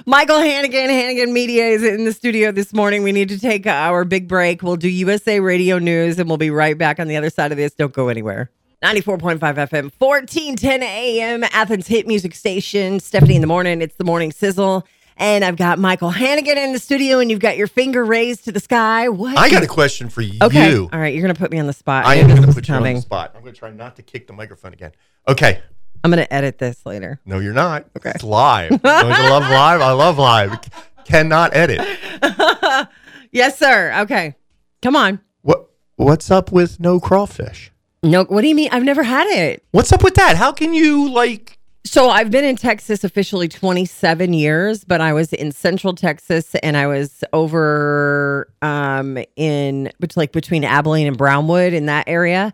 Michael 0.05 0.39
Hannigan, 0.39 0.89
Hannigan 0.89 1.33
Media 1.33 1.65
is 1.65 1.83
in 1.83 2.05
the 2.05 2.13
studio 2.13 2.51
this 2.51 2.73
morning. 2.73 3.03
We 3.03 3.11
need 3.11 3.29
to 3.29 3.39
take 3.39 3.67
our 3.67 4.05
big 4.05 4.27
break. 4.27 4.61
We'll 4.61 4.75
do 4.75 4.89
USA 4.89 5.39
Radio 5.39 5.79
News 5.79 6.19
and 6.19 6.29
we'll 6.29 6.37
be 6.37 6.51
right 6.51 6.77
back 6.77 6.99
on 6.99 7.07
the 7.07 7.17
other 7.17 7.29
side 7.29 7.51
of 7.51 7.57
this. 7.57 7.73
Don't 7.73 7.93
go 7.93 8.09
anywhere. 8.09 8.51
94.5 8.83 9.39
FM, 9.39 9.91
1410 9.97 10.83
AM, 10.83 11.43
Athens 11.51 11.87
Hit 11.87 12.05
Music 12.05 12.35
Station. 12.35 12.99
Stephanie 12.99 13.35
in 13.35 13.41
the 13.41 13.47
morning. 13.47 13.81
It's 13.81 13.95
the 13.95 14.03
morning 14.03 14.31
sizzle. 14.31 14.85
And 15.17 15.45
I've 15.45 15.55
got 15.55 15.79
Michael 15.79 16.09
Hannigan 16.09 16.57
in 16.57 16.73
the 16.73 16.79
studio, 16.79 17.19
and 17.19 17.29
you've 17.29 17.39
got 17.39 17.57
your 17.57 17.67
finger 17.67 18.03
raised 18.03 18.45
to 18.45 18.51
the 18.51 18.59
sky. 18.59 19.09
What? 19.09 19.37
I 19.37 19.49
got 19.49 19.63
a 19.63 19.67
question 19.67 20.09
for 20.09 20.21
you. 20.21 20.39
Okay. 20.41 20.75
All 20.77 20.87
right. 20.91 21.13
You're 21.13 21.21
going 21.21 21.33
to 21.33 21.39
put 21.39 21.51
me 21.51 21.59
on 21.59 21.67
the 21.67 21.73
spot. 21.73 22.05
I 22.05 22.15
am 22.15 22.27
going 22.27 22.41
to 22.41 22.53
put 22.53 22.67
you 22.67 22.73
on 22.73 22.83
the 22.83 23.01
spot. 23.01 23.31
I'm 23.35 23.41
going 23.41 23.53
to 23.53 23.59
try 23.59 23.71
not 23.71 23.95
to 23.97 24.01
kick 24.01 24.27
the 24.27 24.33
microphone 24.33 24.73
again. 24.73 24.91
Okay. 25.27 25.61
I'm 26.03 26.11
gonna 26.11 26.27
edit 26.29 26.57
this 26.57 26.85
later. 26.85 27.21
No, 27.25 27.39
you're 27.39 27.53
not. 27.53 27.85
Okay. 27.95 28.11
It's 28.13 28.25
live. 28.25 28.71
Don't 28.71 28.83
love 28.83 29.43
live? 29.49 29.79
I 29.79 29.91
love 29.93 30.17
live. 30.17 30.59
Cannot 31.05 31.55
edit. 31.55 31.79
Yes, 33.33 33.57
sir. 33.57 33.91
Okay, 34.01 34.35
come 34.83 34.95
on. 34.95 35.19
What 35.41 35.67
What's 35.95 36.29
up 36.29 36.51
with 36.51 36.79
no 36.79 36.99
crawfish? 36.99 37.71
No, 38.03 38.25
what 38.25 38.41
do 38.43 38.47
you 38.47 38.53
mean? 38.53 38.69
I've 38.71 38.83
never 38.83 39.01
had 39.01 39.25
it. 39.25 39.65
What's 39.71 39.91
up 39.91 40.03
with 40.03 40.13
that? 40.15 40.37
How 40.37 40.51
can 40.51 40.75
you 40.75 41.09
like? 41.09 41.57
So 41.85 42.09
I've 42.09 42.31
been 42.31 42.45
in 42.45 42.55
Texas 42.55 43.03
officially 43.03 43.49
27 43.49 44.33
years, 44.33 44.83
but 44.85 45.01
I 45.01 45.11
was 45.11 45.33
in 45.33 45.51
Central 45.51 45.93
Texas 45.93 46.55
and 46.63 46.77
I 46.77 46.87
was 46.87 47.23
over 47.33 48.47
um 48.61 49.17
in 49.35 49.91
but 49.99 50.15
like 50.15 50.31
between 50.31 50.63
Abilene 50.63 51.07
and 51.07 51.17
Brownwood 51.17 51.73
in 51.73 51.87
that 51.87 52.07
area. 52.07 52.53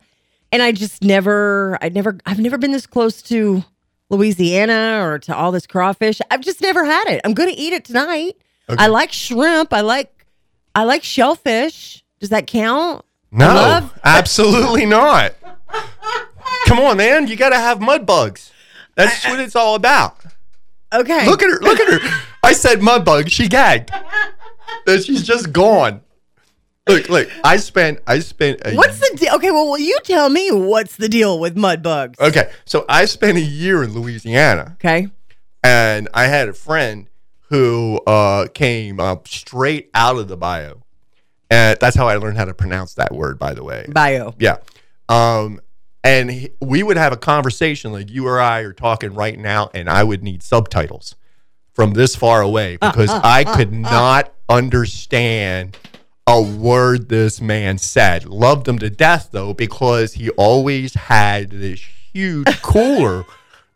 And 0.52 0.64
I 0.64 0.72
just 0.72 1.04
never 1.04 1.78
I 1.82 1.90
never 1.90 2.18
I've 2.26 2.40
never 2.40 2.58
been 2.58 2.72
this 2.72 2.88
close 2.88 3.22
to 3.24 3.64
Louisiana 4.10 5.02
or 5.04 5.20
to 5.20 5.36
all 5.36 5.52
this 5.52 5.68
crawfish. 5.68 6.20
I've 6.32 6.42
just 6.42 6.62
never 6.62 6.84
had 6.84 7.08
it. 7.10 7.22
I'm 7.24 7.36
going 7.36 7.50
to 7.54 7.56
eat 7.56 7.74
it 7.74 7.86
tonight. 7.86 8.36
Okay. 8.68 8.84
I 8.84 8.88
like 8.88 9.12
shrimp. 9.14 9.72
I 9.72 9.82
like 9.82 10.26
I 10.74 10.84
like 10.86 11.04
shellfish. 11.04 12.04
Does 12.20 12.30
that 12.30 12.48
count? 12.48 13.06
No, 13.32 13.46
love- 13.46 14.00
absolutely 14.04 14.88
not. 14.88 15.34
Come 16.66 16.80
on, 16.80 16.98
man. 16.98 17.28
You 17.28 17.36
got 17.36 17.50
to 17.50 17.58
have 17.58 17.80
mud 17.80 18.08
bugs. 18.08 18.52
That's 19.00 19.26
what 19.28 19.40
it's 19.40 19.56
all 19.56 19.76
about. 19.76 20.18
Okay. 20.94 21.26
Look 21.26 21.42
at 21.42 21.50
her. 21.50 21.60
Look 21.60 21.80
at 21.80 22.02
her. 22.02 22.22
I 22.44 22.54
said 22.54 22.82
mud 22.82 23.06
bug. 23.06 23.30
She 23.30 23.48
gagged. 23.48 23.92
She's 24.88 25.24
just 25.24 25.52
gone. 25.52 26.02
Look, 26.88 27.08
look. 27.10 27.30
I 27.44 27.58
spent. 27.58 28.00
I 28.08 28.20
spent. 28.20 28.62
A, 28.66 28.74
What's 28.76 29.00
the 29.00 29.16
deal? 29.16 29.36
Okay, 29.36 29.52
well, 29.52 29.68
will 29.68 29.78
you 29.78 30.00
tell 30.04 30.30
me 30.30 30.52
what's 30.52 30.96
the 30.96 31.08
deal 31.08 31.40
with 31.40 31.56
mud 31.56 31.84
bugs? 31.84 32.20
Okay, 32.20 32.50
so 32.66 32.86
I 32.90 33.06
spent 33.06 33.38
a 33.38 33.42
year 33.42 33.84
in 33.84 33.94
Louisiana, 33.94 34.76
Okay. 34.80 35.08
and 35.64 36.10
I 36.14 36.26
had 36.26 36.50
a 36.50 36.54
friend 36.54 37.08
who 37.50 38.00
uh, 38.08 38.48
came 38.54 39.00
up 39.00 39.28
straight 39.28 39.92
out 39.94 40.18
of 40.18 40.28
the 40.28 40.38
bayou, 40.38 40.76
and 41.52 41.78
that's 41.80 41.96
how 41.96 42.08
I 42.08 42.16
learned 42.16 42.38
how 42.38 42.46
to 42.46 42.56
pronounce 42.56 42.96
that 42.96 43.14
word. 43.14 43.38
By 43.38 43.54
the 43.54 43.64
way, 43.64 43.86
Bayou. 43.90 44.32
Yeah. 44.40 44.58
Um, 45.08 45.62
and 46.04 46.32
he, 46.32 46.50
we 46.62 46.84
would 46.84 46.98
have 46.98 47.14
a 47.14 47.18
conversation 47.18 47.92
like 47.92 48.10
you 48.10 48.28
or 48.28 48.40
I 48.40 48.60
are 48.62 48.74
talking 48.74 49.14
right 49.14 49.38
now, 49.38 49.70
and 49.74 49.90
I 49.90 50.04
would 50.04 50.24
need 50.24 50.44
subtitles 50.44 51.16
from 51.74 51.94
this 51.94 52.16
far 52.16 52.42
away 52.42 52.78
uh, 52.82 52.92
because 52.92 53.10
uh, 53.10 53.22
I 53.24 53.44
uh, 53.44 53.56
could 53.56 53.72
not 53.72 54.34
understand 54.48 55.78
a 56.28 56.42
word 56.42 57.10
this 57.10 57.42
man 57.42 57.78
said. 57.78 58.26
Loved 58.26 58.68
him 58.68 58.80
to 58.80 58.90
death 58.90 59.30
though 59.32 59.54
because 59.54 60.14
he 60.14 60.30
always 60.32 60.94
had 60.94 61.50
this 61.50 61.80
huge 62.14 62.48
cooler. 62.62 63.26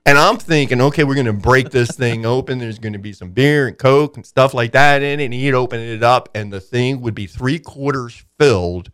And 0.06 0.18
I'm 0.18 0.38
thinking, 0.38 0.82
okay, 0.82 1.04
we're 1.04 1.16
gonna 1.16 1.34
break 1.34 1.70
this 1.70 1.92
thing 1.92 2.26
open. 2.28 2.60
There's 2.60 2.80
gonna 2.80 3.00
be 3.00 3.14
some 3.14 3.32
beer 3.32 3.68
and 3.68 3.78
coke 3.78 4.18
and 4.18 4.26
stuff 4.26 4.54
like 4.54 4.74
that 4.74 5.02
in 5.02 5.20
it. 5.20 5.26
And 5.26 5.34
he'd 5.34 5.54
open 5.54 5.80
it 5.80 6.04
up, 6.04 6.30
and 6.36 6.52
the 6.52 6.60
thing 6.60 7.02
would 7.02 7.16
be 7.16 7.26
three 7.26 7.60
quarters 7.60 8.24
filled 8.38 8.92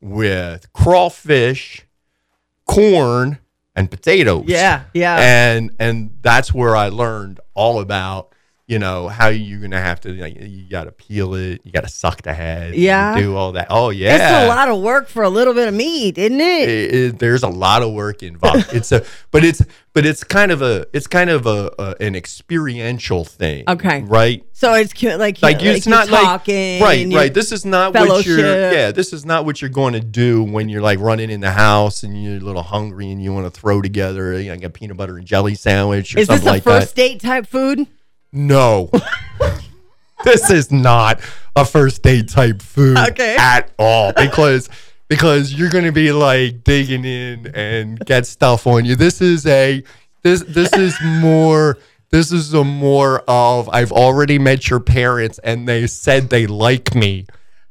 with 0.00 0.72
crawfish, 0.72 1.84
corn, 2.68 3.38
and 3.74 3.90
potatoes. 3.90 4.44
Yeah, 4.46 4.84
yeah. 4.94 5.16
And 5.18 5.70
and 5.78 6.18
that's 6.20 6.54
where 6.54 6.76
I 6.76 6.88
learned 6.88 7.40
all 7.54 7.80
about, 7.80 8.32
you 8.68 8.78
know, 8.78 9.08
how 9.08 9.28
you're 9.28 9.58
gonna 9.60 9.80
have 9.80 9.98
to 10.02 10.10
like, 10.12 10.36
you 10.38 10.68
gotta 10.68 10.92
peel 10.92 11.34
it, 11.34 11.60
you 11.64 11.72
gotta 11.72 11.88
suck 11.88 12.20
the 12.22 12.32
head, 12.34 12.74
Yeah. 12.74 13.18
do 13.18 13.34
all 13.34 13.52
that. 13.52 13.66
Oh 13.70 13.88
yeah. 13.90 14.14
It's 14.14 14.44
a 14.44 14.48
lot 14.48 14.68
of 14.68 14.80
work 14.82 15.08
for 15.08 15.22
a 15.22 15.28
little 15.30 15.54
bit 15.54 15.66
of 15.68 15.74
meat, 15.74 16.18
isn't 16.18 16.40
it? 16.40 16.68
It- 16.68 16.94
it- 16.94 17.18
there's 17.18 17.42
a 17.42 17.48
lot 17.48 17.82
of 17.82 17.92
work 17.92 18.22
involved. 18.22 18.68
It's 18.74 18.92
a, 18.92 19.04
but 19.30 19.42
it's, 19.44 19.62
but 19.94 20.04
it's 20.06 20.22
kind 20.22 20.52
of 20.52 20.60
a, 20.62 20.86
it's 20.92 21.06
kind 21.08 21.30
of 21.30 21.46
a, 21.46 21.72
a 21.78 21.96
an 22.00 22.14
experiential 22.14 23.24
thing. 23.24 23.64
Okay. 23.68 24.02
Right. 24.02 24.44
so 24.52 24.74
it's 24.74 24.92
cute, 24.92 25.18
like 25.18 25.40
Like, 25.42 25.56
like 25.56 25.64
it's 25.64 25.86
not 25.86 26.06
you're 26.08 26.16
like 26.16 26.24
talking, 26.24 26.82
right, 26.82 27.06
you- 27.06 27.16
right. 27.16 27.32
This 27.32 27.52
is 27.52 27.64
not 27.64 27.94
what 27.94 28.24
you're. 28.26 28.38
Yeah, 28.38 28.90
this 28.92 29.12
is 29.14 29.24
not 29.24 29.44
what 29.46 29.60
you're 29.62 29.70
going 29.70 29.94
to 29.94 30.00
do 30.00 30.42
when 30.44 30.68
you're 30.68 30.82
like 30.82 30.98
running 31.00 31.30
in 31.30 31.40
the 31.40 31.52
house 31.52 32.02
and 32.02 32.22
you're 32.22 32.36
a 32.36 32.40
little 32.40 32.62
hungry 32.62 33.10
and 33.10 33.22
you 33.22 33.32
want 33.32 33.52
to 33.52 33.60
throw 33.60 33.80
together 33.80 34.38
you 34.38 34.48
know, 34.48 34.54
like 34.54 34.64
a 34.64 34.70
peanut 34.70 34.96
butter 34.98 35.16
and 35.16 35.26
jelly 35.26 35.54
sandwich 35.54 36.14
or 36.14 36.18
Is 36.20 36.28
this 36.28 36.36
something 36.36 36.48
a 36.48 36.52
like 36.52 36.62
first 36.64 36.94
that. 36.94 37.00
date 37.00 37.20
type 37.20 37.46
food? 37.46 37.86
No. 38.32 38.90
this 40.24 40.50
is 40.50 40.70
not 40.70 41.20
a 41.56 41.64
first 41.64 42.02
date 42.02 42.28
type 42.28 42.62
food 42.62 42.96
Okay. 42.96 43.36
at 43.38 43.70
all 43.78 44.12
because 44.12 44.68
because 45.08 45.54
you're 45.54 45.70
going 45.70 45.84
to 45.84 45.92
be 45.92 46.12
like 46.12 46.62
digging 46.64 47.04
in 47.04 47.46
and 47.54 47.98
get 48.04 48.26
stuff 48.26 48.66
on 48.66 48.84
you. 48.84 48.94
This 48.96 49.20
is 49.20 49.46
a 49.46 49.82
this 50.22 50.42
this 50.42 50.72
is 50.74 50.96
more 51.02 51.78
this 52.10 52.32
is 52.32 52.52
a 52.54 52.64
more 52.64 53.22
of 53.28 53.68
I've 53.70 53.92
already 53.92 54.38
met 54.38 54.68
your 54.68 54.80
parents 54.80 55.38
and 55.38 55.66
they 55.68 55.86
said 55.86 56.30
they 56.30 56.46
like 56.46 56.94
me 56.94 57.26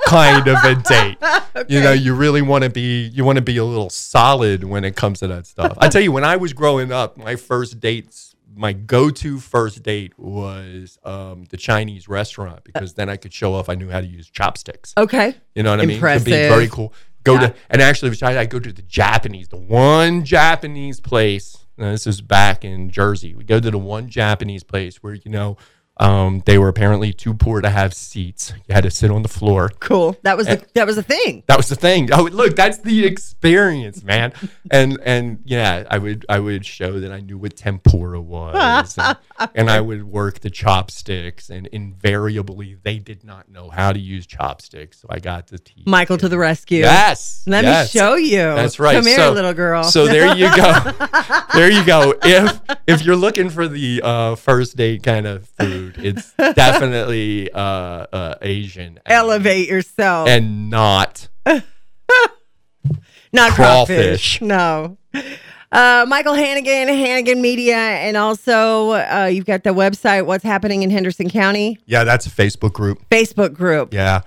kind 0.08 0.48
of 0.48 0.58
a 0.64 0.76
date. 0.76 1.18
You 1.68 1.82
know, 1.82 1.92
you 1.92 2.14
really 2.14 2.44
want 2.44 2.66
to 2.66 2.70
be 2.70 3.08
you 3.08 3.26
want 3.26 3.38
to 3.38 3.42
be 3.42 3.58
a 3.58 3.66
little 3.66 3.90
solid 3.90 4.64
when 4.64 4.84
it 4.86 4.96
comes 4.96 5.22
to 5.22 5.28
that 5.28 5.48
stuff. 5.48 5.76
I 5.80 5.88
tell 5.90 6.02
you 6.02 6.12
when 6.12 6.24
I 6.24 6.36
was 6.38 6.54
growing 6.54 6.92
up, 6.92 7.18
my 7.18 7.36
first 7.36 7.80
dates 7.80 8.27
my 8.58 8.74
go-to 8.74 9.40
first 9.40 9.84
date 9.84 10.18
was 10.18 10.98
um, 11.04 11.46
the 11.50 11.58
Chinese 11.58 12.08
restaurant 12.08 12.64
because 12.64 12.96
then 12.96 13.10
I 13.10 13.18
could 13.18 13.34
show 13.34 13.54
off 13.54 13.70
I 13.70 13.76
knew 13.76 13.90
how 13.90 14.02
to 14.02 14.08
use 14.08 14.30
chopsticks. 14.30 14.94
Okay. 14.98 15.36
You 15.56 15.64
know 15.64 15.72
what 15.72 15.80
I 15.82 15.86
mean? 15.86 15.96
Impressive. 15.98 16.26
To 16.26 16.32
be 16.32 16.36
very 16.50 16.68
cool. 16.68 16.94
Go 17.24 17.34
Yeah. 17.36 17.40
to 17.50 17.56
and 17.70 17.82
actually, 17.82 18.18
I, 18.24 18.40
I 18.40 18.46
go 18.46 18.60
to 18.60 18.72
the 18.72 18.82
Japanese, 18.82 19.50
the 19.50 19.58
one 19.58 20.24
Japanese 20.24 21.00
place. 21.00 21.58
Now, 21.78 21.92
this 21.92 22.08
is 22.08 22.22
back 22.22 22.66
in 22.66 22.90
Jersey. 22.90 23.36
We 23.36 23.44
go 23.44 23.60
to 23.60 23.70
the 23.70 23.78
one 23.78 24.10
Japanese 24.10 24.64
place 24.64 24.98
where 25.04 25.14
you 25.14 25.30
know 25.30 25.58
um, 26.00 26.44
they 26.46 26.58
were 26.58 26.68
apparently 26.68 27.12
too 27.12 27.34
poor 27.34 27.62
to 27.62 27.70
have 27.70 27.94
seats. 27.94 28.54
You 28.68 28.74
had 28.76 28.84
to 28.84 28.92
sit 28.92 29.10
on 29.10 29.24
the 29.24 29.30
floor. 29.30 29.72
Cool. 29.80 30.16
That 30.24 30.38
was 30.38 30.48
the 30.48 30.64
that 30.74 30.86
was 30.86 30.96
the 30.96 31.04
thing. 31.04 31.44
That 31.48 31.58
was 31.58 31.70
the 31.70 31.76
thing. 31.76 32.10
Oh, 32.14 32.24
look, 32.24 32.56
that's 32.56 32.80
the 32.80 33.06
experience, 33.06 34.04
man. 34.04 34.34
And 34.70 35.00
and 35.06 35.40
yeah, 35.46 35.86
I 35.90 35.98
would 35.98 36.26
I 36.28 36.40
would 36.40 36.66
show 36.66 37.00
that 37.00 37.10
I 37.10 37.22
knew 37.22 37.38
what 37.38 37.56
tempura 37.56 38.20
was, 38.20 38.98
and, 38.98 39.18
and 39.56 39.70
I 39.70 39.80
would 39.80 40.04
work 40.04 40.42
the 40.42 40.50
chopsticks. 40.50 41.50
And 41.50 41.68
invariably, 41.68 42.76
they 42.84 43.00
did 43.00 43.24
not 43.24 43.50
know 43.50 43.70
how 43.70 43.94
to 43.94 44.00
use 44.00 44.28
chopsticks, 44.28 45.00
so 45.00 45.08
I 45.10 45.20
got 45.20 45.48
to 45.48 45.58
teach. 45.58 45.86
Michael 45.88 46.18
to 46.18 46.28
the 46.28 46.38
rescue. 46.38 46.80
Yes, 46.80 47.44
Let 47.48 47.64
yes. 47.64 47.94
me 47.94 48.00
show 48.00 48.16
you. 48.16 48.38
That's 48.38 48.78
right. 48.78 48.96
Come 48.96 49.06
here, 49.06 49.30
little 49.30 49.54
girl. 49.54 49.86
So 49.86 50.06
there 50.06 50.36
you 50.36 50.54
go. 50.54 50.92
there 51.54 51.72
you 51.72 51.86
go. 51.86 52.14
If 52.24 52.60
if 52.86 53.06
you're 53.06 53.16
looking 53.16 53.50
for 53.50 53.70
the 53.70 54.02
uh, 54.04 54.36
first 54.36 54.76
date 54.76 55.02
kind 55.02 55.26
of 55.26 55.48
food, 55.48 55.87
it's 55.98 56.34
definitely 56.34 57.52
uh, 57.52 57.60
uh, 57.60 58.36
Asian. 58.42 59.00
and- 59.06 59.14
elevate 59.14 59.68
yourself. 59.70 60.28
and 60.30 60.70
not 60.70 61.28
Not 63.34 63.52
crawfish. 63.52 64.40
crawfish. 64.40 64.42
No. 64.42 64.98
Uh, 65.70 66.06
Michael 66.08 66.34
Hannigan, 66.34 66.88
Hannigan 66.88 67.42
Media, 67.42 67.76
and 67.76 68.16
also 68.16 68.92
uh, 68.92 69.30
you've 69.32 69.46
got 69.46 69.64
the 69.64 69.72
website, 69.72 70.26
What's 70.26 70.44
Happening 70.46 70.82
in 70.84 70.90
Henderson 70.90 71.30
County 71.30 71.78
yeah. 71.86 72.04
That's 72.06 72.26
a 72.26 72.30
Facebook 72.30 72.72
group. 72.74 73.00
Facebook 73.10 73.54
group. 73.54 73.94
Yeah. 73.94 74.22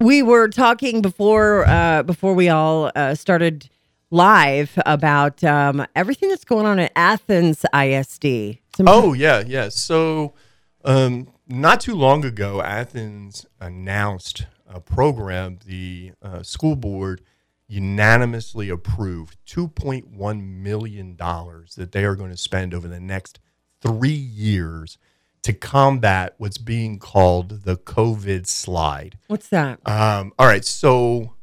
We 0.00 0.22
were 0.22 0.48
talking 0.48 1.00
before 1.00 1.64
uh, 1.68 2.02
before 2.02 2.34
we 2.34 2.48
all 2.48 2.90
uh, 2.96 3.14
started 3.14 3.70
live 4.10 4.76
about 4.84 5.42
um, 5.44 5.86
everything 5.94 6.28
that's 6.28 6.44
going 6.44 6.66
on 6.66 6.80
at 6.80 6.90
Athens 6.96 7.64
ISD. 7.72 8.58
Some- 8.76 8.88
Oh 8.88 9.12
yeah, 9.12 9.44
yeah. 9.46 9.68
So, 9.68 10.34
um, 10.84 11.28
not 11.46 11.80
too 11.80 11.94
long 11.94 12.24
ago, 12.24 12.62
Athens 12.62 13.46
announced 13.60 14.46
a 14.66 14.80
program. 14.80 15.58
The 15.64 16.12
uh, 16.22 16.42
school 16.42 16.76
board 16.76 17.22
unanimously 17.66 18.68
approved 18.68 19.36
two 19.46 19.68
point 19.68 20.08
one 20.08 20.62
million 20.62 21.16
dollars 21.16 21.74
that 21.76 21.92
they 21.92 22.04
are 22.04 22.14
going 22.14 22.30
to 22.30 22.36
spend 22.36 22.74
over 22.74 22.88
the 22.88 23.00
next 23.00 23.40
three 23.80 24.10
years 24.10 24.98
to 25.42 25.52
combat 25.52 26.34
what's 26.38 26.58
being 26.58 26.98
called 26.98 27.64
the 27.64 27.76
COVID 27.76 28.46
slide. 28.46 29.18
What's 29.26 29.48
that? 29.48 29.78
Um, 29.86 30.32
all 30.38 30.46
right, 30.46 30.64
so 30.64 31.34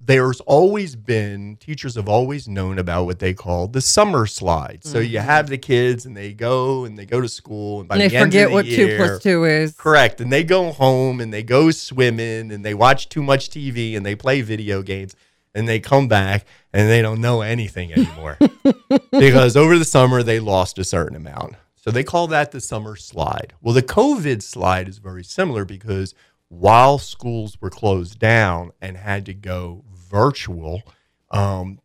there's 0.00 0.40
always 0.40 0.96
been 0.96 1.56
teachers 1.56 1.94
have 1.94 2.08
always 2.08 2.48
known 2.48 2.78
about 2.78 3.04
what 3.04 3.18
they 3.18 3.34
call 3.34 3.68
the 3.68 3.82
summer 3.82 4.26
slide. 4.26 4.82
So 4.82 4.98
you 4.98 5.18
mm-hmm. 5.18 5.26
have 5.26 5.48
the 5.48 5.58
kids 5.58 6.06
and 6.06 6.16
they 6.16 6.32
go 6.32 6.86
and 6.86 6.98
they 6.98 7.04
go 7.04 7.20
to 7.20 7.28
school 7.28 7.80
and 7.80 7.88
by 7.88 7.96
And 7.96 8.02
they 8.02 8.08
the 8.08 8.16
end 8.16 8.26
forget 8.26 8.44
of 8.44 8.50
the 8.50 8.54
what 8.54 8.64
two 8.64 8.96
plus 8.96 9.22
two 9.22 9.44
is. 9.44 9.76
Correct, 9.76 10.20
and 10.20 10.32
they 10.32 10.42
go 10.42 10.72
home 10.72 11.20
and 11.20 11.32
they 11.32 11.42
go 11.42 11.70
swimming 11.70 12.50
and 12.50 12.64
they 12.64 12.72
watch 12.72 13.10
too 13.10 13.22
much 13.22 13.50
TV 13.50 13.96
and 13.96 14.04
they 14.04 14.14
play 14.14 14.40
video 14.40 14.82
games 14.82 15.14
and 15.54 15.68
they 15.68 15.80
come 15.80 16.08
back 16.08 16.46
and 16.72 16.88
they 16.88 17.02
don't 17.02 17.20
know 17.20 17.42
anything 17.42 17.92
anymore 17.92 18.38
because 19.10 19.56
over 19.56 19.78
the 19.78 19.84
summer 19.84 20.22
they 20.22 20.40
lost 20.40 20.78
a 20.78 20.84
certain 20.84 21.16
amount. 21.16 21.56
So 21.76 21.90
they 21.90 22.04
call 22.04 22.26
that 22.28 22.52
the 22.52 22.60
summer 22.60 22.94
slide. 22.94 23.54
Well, 23.62 23.74
the 23.74 23.82
COVID 23.82 24.42
slide 24.42 24.88
is 24.88 24.98
very 24.98 25.24
similar 25.24 25.64
because 25.64 26.14
while 26.50 26.98
schools 26.98 27.56
were 27.60 27.70
closed 27.70 28.18
down 28.18 28.72
and 28.82 28.96
had 28.98 29.24
to 29.26 29.32
go 29.34 29.84
virtual, 29.94 30.82
um, 31.30 31.78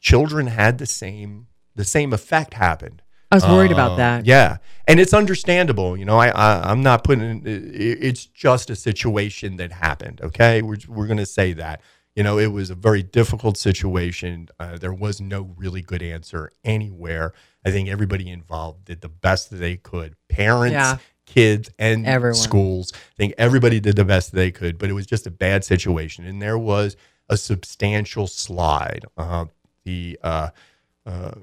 children 0.00 0.48
had 0.48 0.78
the 0.78 0.86
same 0.86 1.46
the 1.76 1.84
same 1.84 2.12
effect 2.12 2.54
happened. 2.54 3.02
I 3.30 3.36
was 3.36 3.44
worried 3.44 3.70
about 3.70 3.92
Um, 3.92 3.96
that. 3.98 4.26
Yeah, 4.26 4.56
and 4.88 4.98
it's 4.98 5.12
understandable. 5.14 5.96
You 5.96 6.06
know, 6.06 6.18
I, 6.18 6.28
I 6.30 6.70
I'm 6.70 6.82
not 6.82 7.04
putting. 7.04 7.42
It's 7.44 8.24
just 8.26 8.70
a 8.70 8.74
situation 8.76 9.56
that 9.58 9.70
happened. 9.70 10.20
Okay, 10.22 10.62
we're 10.62 10.78
we're 10.88 11.06
gonna 11.06 11.26
say 11.26 11.52
that. 11.52 11.80
You 12.16 12.24
know, 12.24 12.38
it 12.38 12.48
was 12.48 12.70
a 12.70 12.74
very 12.74 13.02
difficult 13.04 13.56
situation. 13.56 14.48
Uh, 14.58 14.76
there 14.78 14.92
was 14.94 15.20
no 15.20 15.54
really 15.56 15.82
good 15.82 16.02
answer 16.02 16.50
anywhere. 16.64 17.32
I 17.64 17.70
think 17.70 17.88
everybody 17.88 18.28
involved 18.30 18.86
did 18.86 19.02
the 19.02 19.08
best 19.10 19.50
that 19.50 19.56
they 19.58 19.76
could. 19.76 20.16
Parents, 20.28 20.72
Yeah. 20.72 20.96
Kids, 21.28 21.70
and 21.78 22.06
Everyone. 22.06 22.34
schools. 22.34 22.92
I 22.94 23.16
think 23.16 23.34
everybody 23.38 23.80
did 23.80 23.96
the 23.96 24.04
best 24.04 24.32
they 24.32 24.50
could, 24.50 24.78
but 24.78 24.88
it 24.90 24.94
was 24.94 25.06
just 25.06 25.26
a 25.26 25.30
bad 25.30 25.64
situation, 25.64 26.24
and 26.24 26.40
there 26.40 26.58
was 26.58 26.96
a 27.28 27.36
substantial 27.36 28.26
slide. 28.26 29.04
Uh, 29.16 29.46
the 29.84 30.18
uh, 30.22 30.50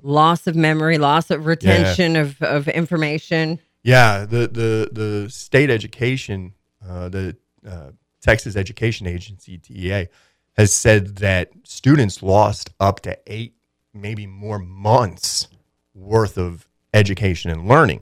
Loss 0.03 0.45
of 0.45 0.55
memory, 0.55 0.99
loss 0.99 1.31
of 1.31 1.47
retention 1.47 2.15
of, 2.15 2.39
of 2.43 2.67
information. 2.67 3.59
Yeah, 3.83 4.25
the 4.25 4.47
the 4.47 4.89
the 4.91 5.29
state 5.29 5.69
education, 5.71 6.53
uh, 6.87 7.09
the 7.09 7.35
uh, 7.67 7.91
Texas 8.21 8.55
Education 8.55 9.07
Agency 9.07 9.57
(TEA), 9.57 10.07
has 10.57 10.71
said 10.71 11.17
that 11.17 11.49
students 11.63 12.21
lost 12.21 12.69
up 12.79 12.99
to 13.01 13.17
eight, 13.25 13.55
maybe 13.93 14.27
more 14.27 14.59
months 14.59 15.47
worth 15.95 16.37
of 16.37 16.67
education 16.93 17.49
and 17.49 17.67
learning. 17.67 18.01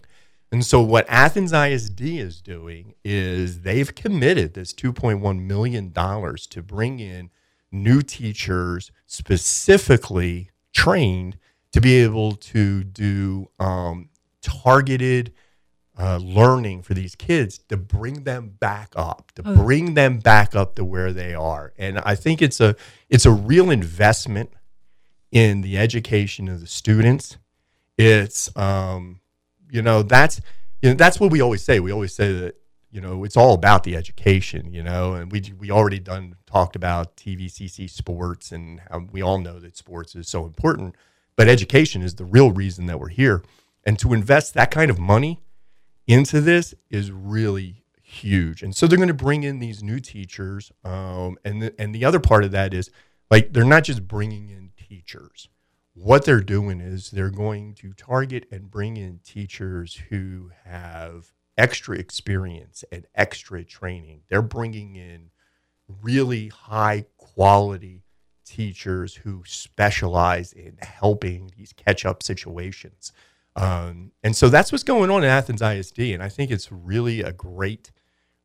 And 0.54 0.64
so, 0.64 0.84
what 0.84 1.10
Athens 1.10 1.52
ISD 1.52 2.02
is 2.02 2.40
doing 2.40 2.94
is 3.04 3.62
they've 3.62 3.94
committed 3.96 4.54
this 4.54 4.72
$2.1 4.72 5.42
million 5.42 5.92
to 5.92 6.62
bring 6.62 7.00
in 7.00 7.32
new 7.72 8.04
teachers 8.04 8.92
specifically 9.08 10.52
trained 10.72 11.40
to 11.72 11.82
be 11.82 11.96
able 11.96 12.34
to 12.34 12.84
do 12.84 13.50
um, 13.58 14.10
targeted 14.44 15.34
uh, 15.98 16.18
learning 16.18 16.84
for 16.84 16.94
these 16.94 17.16
kids 17.16 17.58
to 17.70 17.76
bring 17.76 18.24
them 18.24 18.50
back 18.60 18.94
up, 18.96 19.32
to 19.32 19.42
bring 19.42 19.96
them 19.96 20.20
back 20.20 20.56
up 20.56 20.76
to 20.76 20.86
where 20.86 21.12
they 21.12 21.34
are. 21.34 21.74
And 21.80 21.98
I 21.98 22.14
think 22.14 22.44
it's 22.44 22.62
a 22.62 22.76
it's 23.10 23.26
a 23.26 23.32
real 23.32 23.72
investment 23.72 24.54
in 25.32 25.62
the 25.62 25.80
education 25.80 26.48
of 26.48 26.62
the 26.62 26.68
students. 26.68 27.40
It's 27.98 28.56
um, 28.56 29.20
you 29.74 29.82
know 29.82 30.04
that's 30.04 30.40
you 30.82 30.90
know 30.90 30.96
that's 30.96 31.20
what 31.20 31.32
we 31.32 31.42
always 31.42 31.64
say. 31.64 31.80
We 31.80 31.92
always 31.92 32.14
say 32.14 32.32
that 32.32 32.56
you 32.92 33.02
know 33.02 33.24
it's 33.24 33.36
all 33.36 33.54
about 33.54 33.84
the 33.84 33.96
education. 33.96 34.72
You 34.72 34.84
know, 34.84 35.16
and 35.16 35.32
we 35.32 35.42
we 35.60 35.72
already 35.72 36.00
done 36.00 36.36
talked 36.46 36.76
about 36.76 37.18
TVCC 37.18 37.90
sports 37.90 38.52
and 38.52 38.80
we 39.12 39.22
all 39.24 39.40
know 39.40 39.60
that 39.60 39.76
sports 39.76 40.16
is 40.16 40.28
so 40.28 40.46
important, 40.46 40.96
but 41.36 41.48
education 41.48 42.04
is 42.04 42.16
the 42.16 42.26
real 42.26 42.52
reason 42.52 42.86
that 42.86 43.00
we're 43.00 43.10
here. 43.10 43.44
And 43.84 43.98
to 44.00 44.14
invest 44.14 44.54
that 44.54 44.70
kind 44.70 44.92
of 44.92 45.00
money 45.00 45.42
into 46.08 46.40
this 46.40 46.76
is 46.92 47.12
really 47.12 47.84
huge. 48.02 48.62
And 48.62 48.76
so 48.76 48.86
they're 48.86 48.98
going 48.98 49.08
to 49.08 49.14
bring 49.16 49.44
in 49.44 49.58
these 49.58 49.82
new 49.82 50.00
teachers. 50.00 50.72
Um, 50.86 51.38
and 51.44 51.62
the, 51.62 51.74
and 51.80 51.94
the 51.96 52.06
other 52.06 52.20
part 52.20 52.44
of 52.44 52.52
that 52.52 52.74
is 52.74 52.92
like 53.32 53.52
they're 53.52 53.66
not 53.66 53.84
just 53.84 54.08
bringing 54.08 54.50
in 54.50 54.72
teachers. 54.78 55.50
What 55.96 56.26
they're 56.26 56.42
doing 56.42 56.82
is 56.82 57.12
they're 57.12 57.30
going 57.30 57.76
to 57.76 57.94
target 57.94 58.48
and 58.52 58.72
bring 58.72 58.98
in 58.98 59.20
teachers 59.24 60.02
who 60.10 60.52
have 60.66 61.32
extra 61.56 61.98
experience 61.98 62.84
and 62.92 63.06
extra 63.14 63.64
training. 63.64 64.22
They're 64.28 64.42
bringing 64.42 64.96
in 64.96 65.30
really 66.02 66.48
high 66.48 67.06
quality 67.18 68.02
teachers 68.44 69.16
who 69.16 69.44
specialize 69.46 70.52
in 70.52 70.78
helping 70.82 71.52
these 71.56 71.74
catch 71.74 72.06
up 72.06 72.24
situations. 72.24 73.12
Um, 73.56 74.12
and 74.24 74.36
so 74.36 74.50
that's 74.50 74.72
what's 74.72 74.84
going 74.84 75.12
on 75.12 75.24
in 75.24 75.30
Athens 75.30 75.62
ISD, 75.62 76.00
and 76.00 76.24
I 76.24 76.30
think 76.30 76.50
it's 76.50 76.72
really 76.72 77.22
a 77.22 77.32
great, 77.32 77.92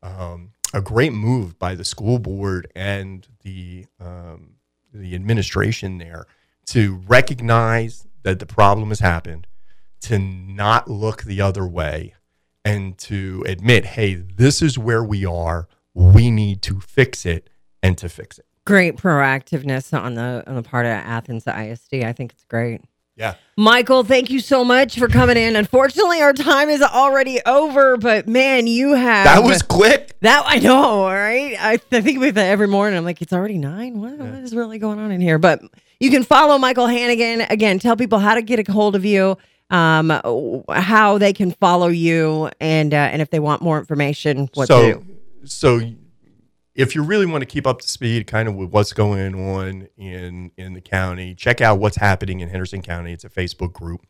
um, 0.02 0.50
a 0.74 0.82
great 0.82 1.14
move 1.14 1.58
by 1.58 1.74
the 1.74 1.84
school 1.84 2.18
board 2.18 2.70
and 2.76 3.26
the 3.42 3.87
um, 3.98 4.56
the 4.92 5.14
administration 5.14 5.98
there 5.98 6.26
to 6.70 7.02
recognize 7.07 8.07
that 8.22 8.38
the 8.38 8.46
problem 8.46 8.90
has 8.90 9.00
happened, 9.00 9.46
to 10.02 10.18
not 10.18 10.88
look 10.88 11.22
the 11.22 11.40
other 11.40 11.66
way, 11.66 12.14
and 12.64 12.98
to 12.98 13.42
admit, 13.46 13.85
hey, 13.85 14.14
this 14.14 14.61
is 14.61 14.78
where 14.78 15.02
we 15.02 15.24
are. 15.24 15.66
We 15.94 16.31
need 16.31 16.61
to 16.62 16.81
fix 16.81 17.24
it, 17.24 17.48
and 17.83 17.96
to 17.98 18.09
fix 18.09 18.38
it. 18.38 18.44
Great 18.66 18.96
proactiveness 18.96 19.98
on 19.98 20.14
the 20.14 20.44
on 20.46 20.57
the 20.57 20.62
part 20.62 20.85
of 20.85 20.92
Athens 20.92 21.46
ISD. 21.46 22.04
I 22.04 22.12
think 22.12 22.33
it's 22.33 22.44
great. 22.44 22.83
Yeah. 23.18 23.35
Michael, 23.57 24.04
thank 24.04 24.31
you 24.31 24.38
so 24.38 24.64
much 24.64 24.96
for 24.96 25.09
coming 25.09 25.37
in. 25.37 25.57
Unfortunately, 25.57 26.22
our 26.22 26.33
time 26.33 26.68
is 26.68 26.81
already 26.81 27.40
over, 27.44 27.96
but 27.96 28.28
man, 28.28 28.68
you 28.68 28.94
have 28.94 29.24
That 29.24 29.42
was 29.42 29.61
quick. 29.62 30.14
that 30.20 30.44
I 30.46 30.59
know, 30.61 30.76
all 30.76 31.12
right. 31.12 31.57
I, 31.59 31.72
I 31.72 32.00
think 32.00 32.18
about 32.18 32.35
that 32.35 32.46
every 32.46 32.68
morning. 32.68 32.96
I'm 32.96 33.04
like, 33.04 33.20
it's 33.20 33.33
already 33.33 33.59
nine. 33.59 34.00
What, 34.00 34.16
what 34.16 34.28
is 34.28 34.54
really 34.54 34.78
going 34.78 35.00
on 35.00 35.11
in 35.11 35.20
here? 35.20 35.38
But 35.38 35.61
you 35.98 36.11
can 36.11 36.22
follow 36.22 36.59
Michael 36.59 36.87
Hannigan 36.87 37.40
again. 37.40 37.81
Tell 37.81 37.96
people 37.96 38.20
how 38.20 38.37
to 38.37 38.42
get 38.42 38.66
a 38.66 38.72
hold 38.72 38.94
of 38.94 39.04
you, 39.04 39.37
um, 39.70 40.11
how 40.70 41.18
they 41.18 41.33
can 41.33 41.50
follow 41.50 41.88
you, 41.88 42.50
and 42.61 42.94
uh, 42.94 42.96
and 42.96 43.20
if 43.20 43.31
they 43.31 43.40
want 43.40 43.62
more 43.62 43.81
information, 43.81 44.48
what 44.54 44.68
so, 44.68 44.81
to 44.81 44.98
do. 45.00 45.07
so 45.44 45.81
if 46.78 46.94
you 46.94 47.02
really 47.02 47.26
want 47.26 47.42
to 47.42 47.46
keep 47.46 47.66
up 47.66 47.80
to 47.80 47.88
speed, 47.88 48.28
kind 48.28 48.48
of 48.48 48.54
with 48.54 48.70
what's 48.70 48.92
going 48.92 49.34
on 49.34 49.88
in 49.96 50.52
in 50.56 50.74
the 50.74 50.80
county, 50.80 51.34
check 51.34 51.60
out 51.60 51.80
what's 51.80 51.96
happening 51.96 52.38
in 52.38 52.48
Henderson 52.48 52.82
County. 52.82 53.12
It's 53.12 53.24
a 53.24 53.28
Facebook 53.28 53.72
group, 53.72 54.06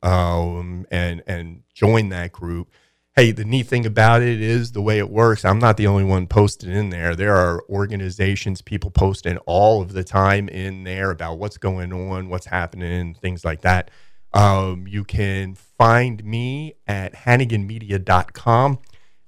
um, 0.00 0.86
and 0.92 1.24
and 1.26 1.64
join 1.74 2.10
that 2.10 2.30
group. 2.30 2.70
Hey, 3.16 3.32
the 3.32 3.44
neat 3.44 3.66
thing 3.66 3.84
about 3.84 4.22
it 4.22 4.40
is 4.40 4.72
the 4.72 4.80
way 4.80 4.98
it 4.98 5.10
works. 5.10 5.44
I'm 5.44 5.58
not 5.58 5.76
the 5.76 5.88
only 5.88 6.04
one 6.04 6.28
posted 6.28 6.68
in 6.68 6.90
there. 6.90 7.16
There 7.16 7.34
are 7.34 7.64
organizations, 7.68 8.62
people 8.62 8.90
posting 8.90 9.36
all 9.38 9.82
of 9.82 9.92
the 9.92 10.04
time 10.04 10.48
in 10.48 10.84
there 10.84 11.10
about 11.10 11.38
what's 11.38 11.58
going 11.58 11.92
on, 11.92 12.28
what's 12.28 12.46
happening, 12.46 13.14
things 13.14 13.44
like 13.44 13.62
that. 13.62 13.90
Um, 14.32 14.86
you 14.86 15.04
can 15.04 15.56
find 15.56 16.24
me 16.24 16.74
at 16.86 17.14
hanniganmedia.com. 17.14 18.78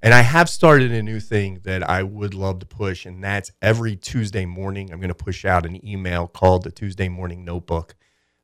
And 0.02 0.12
I 0.12 0.20
have 0.20 0.48
started 0.48 0.92
a 0.92 1.02
new 1.02 1.20
thing 1.20 1.60
that 1.64 1.88
I 1.88 2.02
would 2.02 2.34
love 2.34 2.58
to 2.60 2.66
push, 2.66 3.06
and 3.06 3.24
that's 3.24 3.50
every 3.62 3.96
Tuesday 3.96 4.44
morning. 4.44 4.92
I'm 4.92 5.00
going 5.00 5.08
to 5.08 5.14
push 5.14 5.44
out 5.44 5.66
an 5.66 5.84
email 5.84 6.28
called 6.28 6.64
the 6.64 6.70
Tuesday 6.70 7.08
Morning 7.08 7.44
Notebook. 7.44 7.96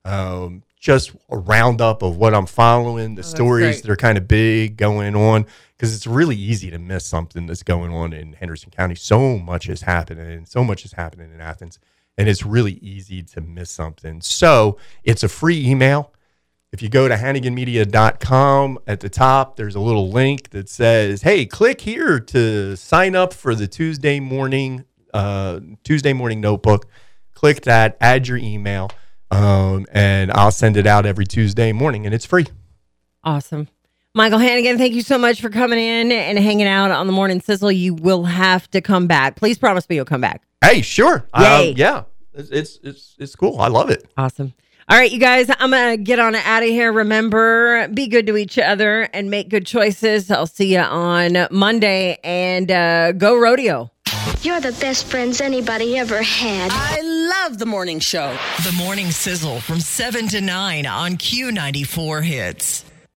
Um, 0.04 0.62
just 0.80 1.12
a 1.28 1.38
roundup 1.38 2.02
of 2.02 2.16
what 2.16 2.34
I'm 2.34 2.46
following, 2.46 3.14
the 3.14 3.22
stories 3.22 3.76
great. 3.76 3.82
that 3.82 3.90
are 3.92 3.96
kind 3.96 4.18
of 4.18 4.26
big 4.26 4.76
going 4.76 5.14
on, 5.14 5.46
because 5.76 5.94
it's 5.94 6.06
really 6.06 6.36
easy 6.36 6.70
to 6.70 6.78
miss 6.78 7.04
something 7.04 7.46
that's 7.46 7.62
going 7.62 7.92
on 7.92 8.12
in 8.12 8.32
Henderson 8.32 8.70
County. 8.70 8.96
So 8.96 9.38
much 9.38 9.68
is 9.68 9.82
happening, 9.82 10.28
and 10.32 10.48
so 10.48 10.64
much 10.64 10.84
is 10.84 10.94
happening 10.94 11.32
in 11.32 11.40
Athens, 11.40 11.78
and 12.18 12.28
it's 12.28 12.44
really 12.44 12.74
easy 12.82 13.22
to 13.22 13.40
miss 13.40 13.70
something. 13.70 14.20
So 14.22 14.78
it's 15.04 15.22
a 15.22 15.28
free 15.28 15.64
email. 15.64 16.12
If 16.72 16.80
you 16.80 16.88
go 16.88 17.06
to 17.06 17.16
hanniganmedia.com 17.16 18.78
at 18.86 19.00
the 19.00 19.10
top, 19.10 19.56
there's 19.56 19.74
a 19.74 19.80
little 19.80 20.10
link 20.10 20.50
that 20.50 20.70
says, 20.70 21.20
"Hey, 21.20 21.44
click 21.44 21.82
here 21.82 22.18
to 22.18 22.76
sign 22.76 23.14
up 23.14 23.34
for 23.34 23.54
the 23.54 23.66
Tuesday 23.66 24.20
morning 24.20 24.84
uh, 25.12 25.60
Tuesday 25.84 26.14
morning 26.14 26.40
notebook." 26.40 26.86
Click 27.34 27.62
that, 27.62 27.98
add 28.00 28.26
your 28.26 28.38
email, 28.38 28.90
um, 29.30 29.84
and 29.92 30.32
I'll 30.32 30.50
send 30.50 30.78
it 30.78 30.86
out 30.86 31.04
every 31.04 31.26
Tuesday 31.26 31.72
morning, 31.72 32.06
and 32.06 32.14
it's 32.14 32.24
free. 32.24 32.46
Awesome. 33.22 33.68
Michael 34.14 34.38
Hannigan, 34.38 34.78
thank 34.78 34.94
you 34.94 35.02
so 35.02 35.18
much 35.18 35.42
for 35.42 35.50
coming 35.50 35.78
in 35.78 36.10
and 36.10 36.38
hanging 36.38 36.66
out 36.66 36.90
on 36.90 37.06
the 37.06 37.12
morning 37.12 37.40
sizzle. 37.40 37.72
You 37.72 37.94
will 37.94 38.24
have 38.24 38.70
to 38.70 38.80
come 38.80 39.06
back. 39.06 39.36
Please 39.36 39.58
promise 39.58 39.86
me 39.90 39.96
you'll 39.96 40.04
come 40.06 40.20
back. 40.22 40.42
Hey, 40.64 40.80
sure. 40.80 41.26
Um, 41.34 41.74
yeah, 41.76 42.04
it's, 42.32 42.48
it's 42.50 42.78
it's 42.82 43.16
it's 43.18 43.36
cool. 43.36 43.60
I 43.60 43.68
love 43.68 43.90
it. 43.90 44.10
Awesome. 44.16 44.54
All 44.92 44.98
right, 44.98 45.10
you 45.10 45.18
guys, 45.18 45.48
I'm 45.58 45.70
going 45.70 45.96
to 45.96 46.02
get 46.02 46.18
on 46.18 46.34
out 46.34 46.62
of 46.62 46.68
here. 46.68 46.92
Remember, 46.92 47.88
be 47.88 48.08
good 48.08 48.26
to 48.26 48.36
each 48.36 48.58
other 48.58 49.08
and 49.14 49.30
make 49.30 49.48
good 49.48 49.64
choices. 49.64 50.30
I'll 50.30 50.46
see 50.46 50.74
you 50.74 50.80
on 50.80 51.46
Monday 51.50 52.18
and 52.22 52.70
uh, 52.70 53.12
go 53.12 53.40
rodeo. 53.40 53.90
You're 54.42 54.60
the 54.60 54.76
best 54.82 55.06
friends 55.06 55.40
anybody 55.40 55.96
ever 55.96 56.22
had. 56.22 56.70
I 56.74 57.00
love 57.00 57.58
the 57.58 57.64
morning 57.64 58.00
show. 58.00 58.36
The 58.64 58.72
morning 58.72 59.10
sizzle 59.10 59.60
from 59.60 59.80
7 59.80 60.28
to 60.28 60.42
9 60.42 60.84
on 60.84 61.12
Q94 61.12 62.22
Hits. 62.22 62.91